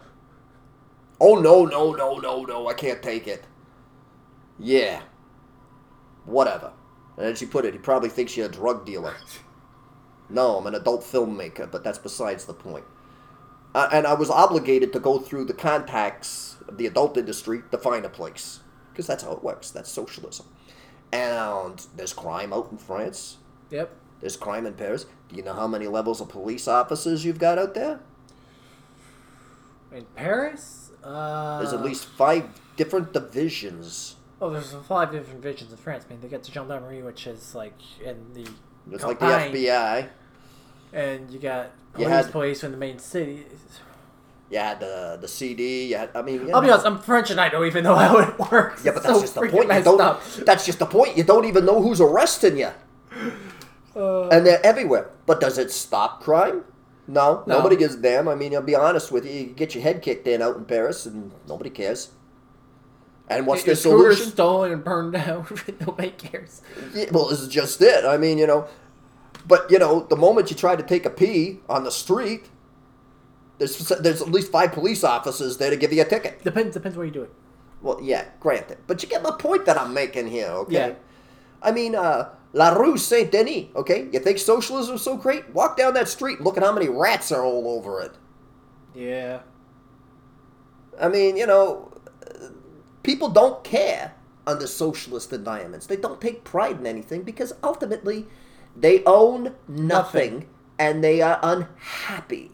[1.20, 2.68] Oh no, no, no, no, no!
[2.68, 3.44] I can't take it.
[4.58, 5.02] Yeah.
[6.24, 6.72] Whatever.
[7.16, 7.74] And then she put it.
[7.74, 9.14] He probably thinks you're a drug dealer.
[10.32, 12.84] No, I'm an adult filmmaker, but that's besides the point.
[13.74, 17.78] Uh, and I was obligated to go through the contacts of the adult industry to
[17.78, 18.60] find a place.
[18.92, 19.70] Because that's how it works.
[19.72, 20.46] That's socialism.
[21.12, 23.38] And there's crime out in France.
[23.70, 23.90] Yep.
[24.20, 25.06] There's crime in Paris.
[25.28, 28.00] Do you know how many levels of police officers you've got out there?
[29.92, 34.16] In Paris, uh, There's at least five different divisions.
[34.40, 36.04] Oh, there's five different divisions in France.
[36.08, 38.48] I mean, they get the gendarmerie, which is like in the.
[38.92, 40.08] It's like the FBI.
[40.92, 43.46] And you got You police, had- police in the main city.
[44.50, 45.86] You had the the CD.
[45.86, 46.84] You had, I mean, you I'll be honest.
[46.86, 48.84] I'm French and I don't even know how it works.
[48.84, 49.72] Yeah, but that's so just the point.
[49.72, 50.00] You don't.
[50.00, 50.22] up.
[50.44, 51.16] That's just the point.
[51.16, 52.70] You don't even know who's arresting you,
[53.94, 55.10] Uh, and they're everywhere.
[55.26, 56.64] But does it stop crime?
[57.06, 57.56] No, No.
[57.58, 58.28] nobody gives a damn.
[58.28, 59.32] I mean, I'll be honest with you.
[59.32, 62.10] You get your head kicked in out in Paris, and nobody cares.
[63.28, 64.26] And what's your the solution?
[64.26, 65.46] stolen and burned down.
[65.80, 66.62] Nobody cares.
[66.92, 68.04] Yeah, well, this is just it.
[68.04, 68.66] I mean, you know,
[69.46, 72.48] but you know, the moment you try to take a pee on the street,
[73.60, 76.42] there's there's at least five police officers there to give you a ticket.
[76.42, 76.74] Depends.
[76.74, 77.32] Depends where you do it.
[77.82, 80.72] Well, yeah, granted, but you get my point that I'm making here, okay?
[80.72, 80.94] Yeah.
[81.62, 84.08] I mean, uh, La Rue Saint Denis, okay?
[84.12, 85.50] You think socialism's so great?
[85.54, 88.12] Walk down that street and look at how many rats are all over it.
[88.94, 89.40] Yeah.
[91.00, 91.92] I mean, you know,
[93.02, 94.14] people don't care
[94.46, 95.86] under socialist environments.
[95.86, 98.26] They don't take pride in anything because ultimately
[98.76, 100.48] they own nothing,
[100.78, 102.52] and they are unhappy.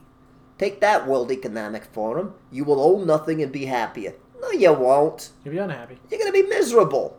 [0.58, 2.34] Take that World Economic Forum.
[2.50, 4.14] You will own nothing and be happier.
[4.40, 5.30] No, you won't.
[5.44, 5.98] You'll be unhappy.
[6.10, 7.18] You're going to be miserable.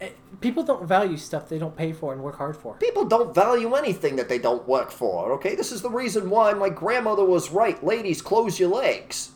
[0.00, 0.10] Eh,
[0.40, 2.74] People don't value stuff they don't pay for and work hard for.
[2.74, 5.54] People don't value anything that they don't work for, okay?
[5.54, 7.82] This is the reason why my grandmother was right.
[7.84, 9.30] Ladies, close your legs.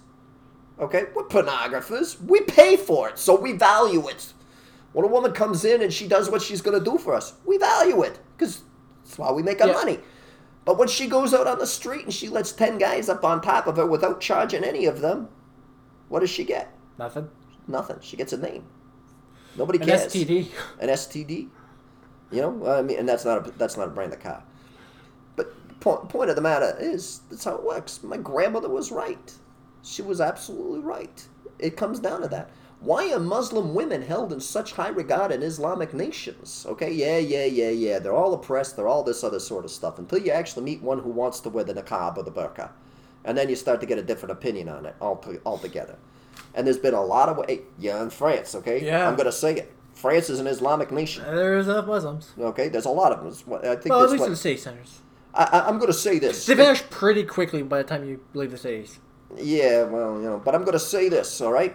[0.79, 1.05] Okay?
[1.15, 2.21] We're pornographers.
[2.21, 4.33] We pay for it, so we value it.
[4.93, 7.35] When a woman comes in and she does what she's going to do for us,
[7.47, 8.63] we value it because
[9.05, 9.75] that's why we make our Yeah.
[9.75, 9.99] money.
[10.65, 13.41] But when she goes out on the street and she lets 10 guys up on
[13.41, 15.29] top of her without charging any of them,
[16.09, 16.73] what does she get?
[16.99, 17.29] Nothing.
[17.67, 17.99] Nothing.
[18.01, 18.65] She gets a name.
[19.57, 20.03] Nobody An cares.
[20.03, 20.49] An STD.
[20.81, 21.49] An STD.
[22.31, 24.43] You know, I mean, and that's not a that's not a brand of car.
[25.37, 28.03] But point point of the matter is that's how it works.
[28.03, 29.33] My grandmother was right.
[29.83, 31.27] She was absolutely right.
[31.59, 32.51] It comes down to that.
[32.83, 36.67] Why are Muslim women held in such high regard in Islamic nations?
[36.69, 37.99] Okay, yeah, yeah, yeah, yeah.
[38.01, 38.75] They're all oppressed.
[38.75, 40.01] They're all this other sort of stuff.
[40.01, 42.71] Until you actually meet one who wants to wear the niqab or the burqa,
[43.25, 45.97] and then you start to get a different opinion on it alto- altogether.
[46.55, 47.61] And there's been a lot of way.
[47.79, 48.55] Yeah, in France.
[48.57, 49.07] Okay, Yeah.
[49.07, 49.73] I'm gonna say it.
[49.95, 51.23] France is an Islamic nation.
[51.25, 52.33] There's enough Muslims.
[52.37, 53.55] Okay, there's a lot of them.
[53.63, 54.99] I think Well, at least what, in the city centers.
[55.35, 56.45] I, I'm going to say this.
[56.45, 58.99] They vanish pretty quickly by the time you leave the cities.
[59.37, 61.75] Yeah, well, you know, but I'm going to say this, all right?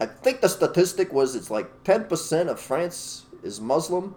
[0.00, 4.14] I think the statistic was it's like 10% of France is Muslim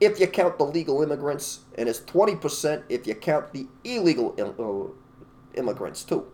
[0.00, 4.54] if you count the legal immigrants, and it's 20% if you count the illegal im-
[4.58, 6.24] uh, immigrants, too.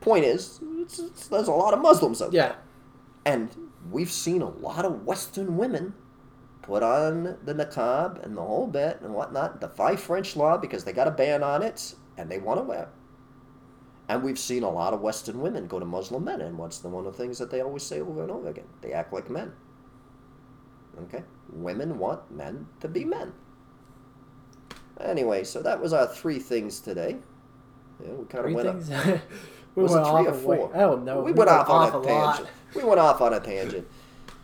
[0.00, 2.48] Point is, it's, it's, there's a lot of Muslims out Yeah.
[2.48, 2.56] there.
[3.24, 5.94] And we've seen a lot of Western women
[6.62, 10.92] put on the niqab and the whole bit and whatnot, defy French law because they
[10.92, 12.88] got a ban on it and they want to wear.
[14.08, 16.88] And we've seen a lot of Western women go to Muslim men, and what's the
[16.88, 18.64] one of the things that they always say over and over again?
[18.80, 19.52] They act like men.
[21.02, 21.22] Okay?
[21.52, 23.32] Women want men to be men.
[25.00, 27.16] Anyway, so that was our three things today.
[28.02, 28.90] Yeah, we kind of Three went things.
[28.90, 29.20] up.
[29.74, 30.70] we Was went it three off or a way- four?
[30.74, 32.36] Oh no, we, went, off, on a, lot.
[32.36, 32.48] tangent.
[32.74, 33.86] We went off on a tangent.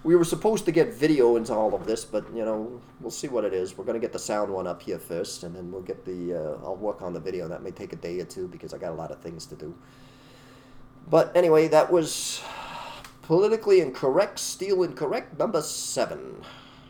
[0.05, 3.27] We were supposed to get video into all of this, but you know, we'll see
[3.27, 3.77] what it is.
[3.77, 6.35] We're gonna get the sound one up here first, and then we'll get the.
[6.35, 7.49] Uh, I'll work on the video.
[7.49, 9.55] That may take a day or two because I got a lot of things to
[9.55, 9.75] do.
[11.09, 12.43] But anyway, that was
[13.23, 16.43] politically incorrect, Steele Incorrect number seven.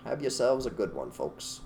[0.04, 1.60] Have yourselves a good one, folks.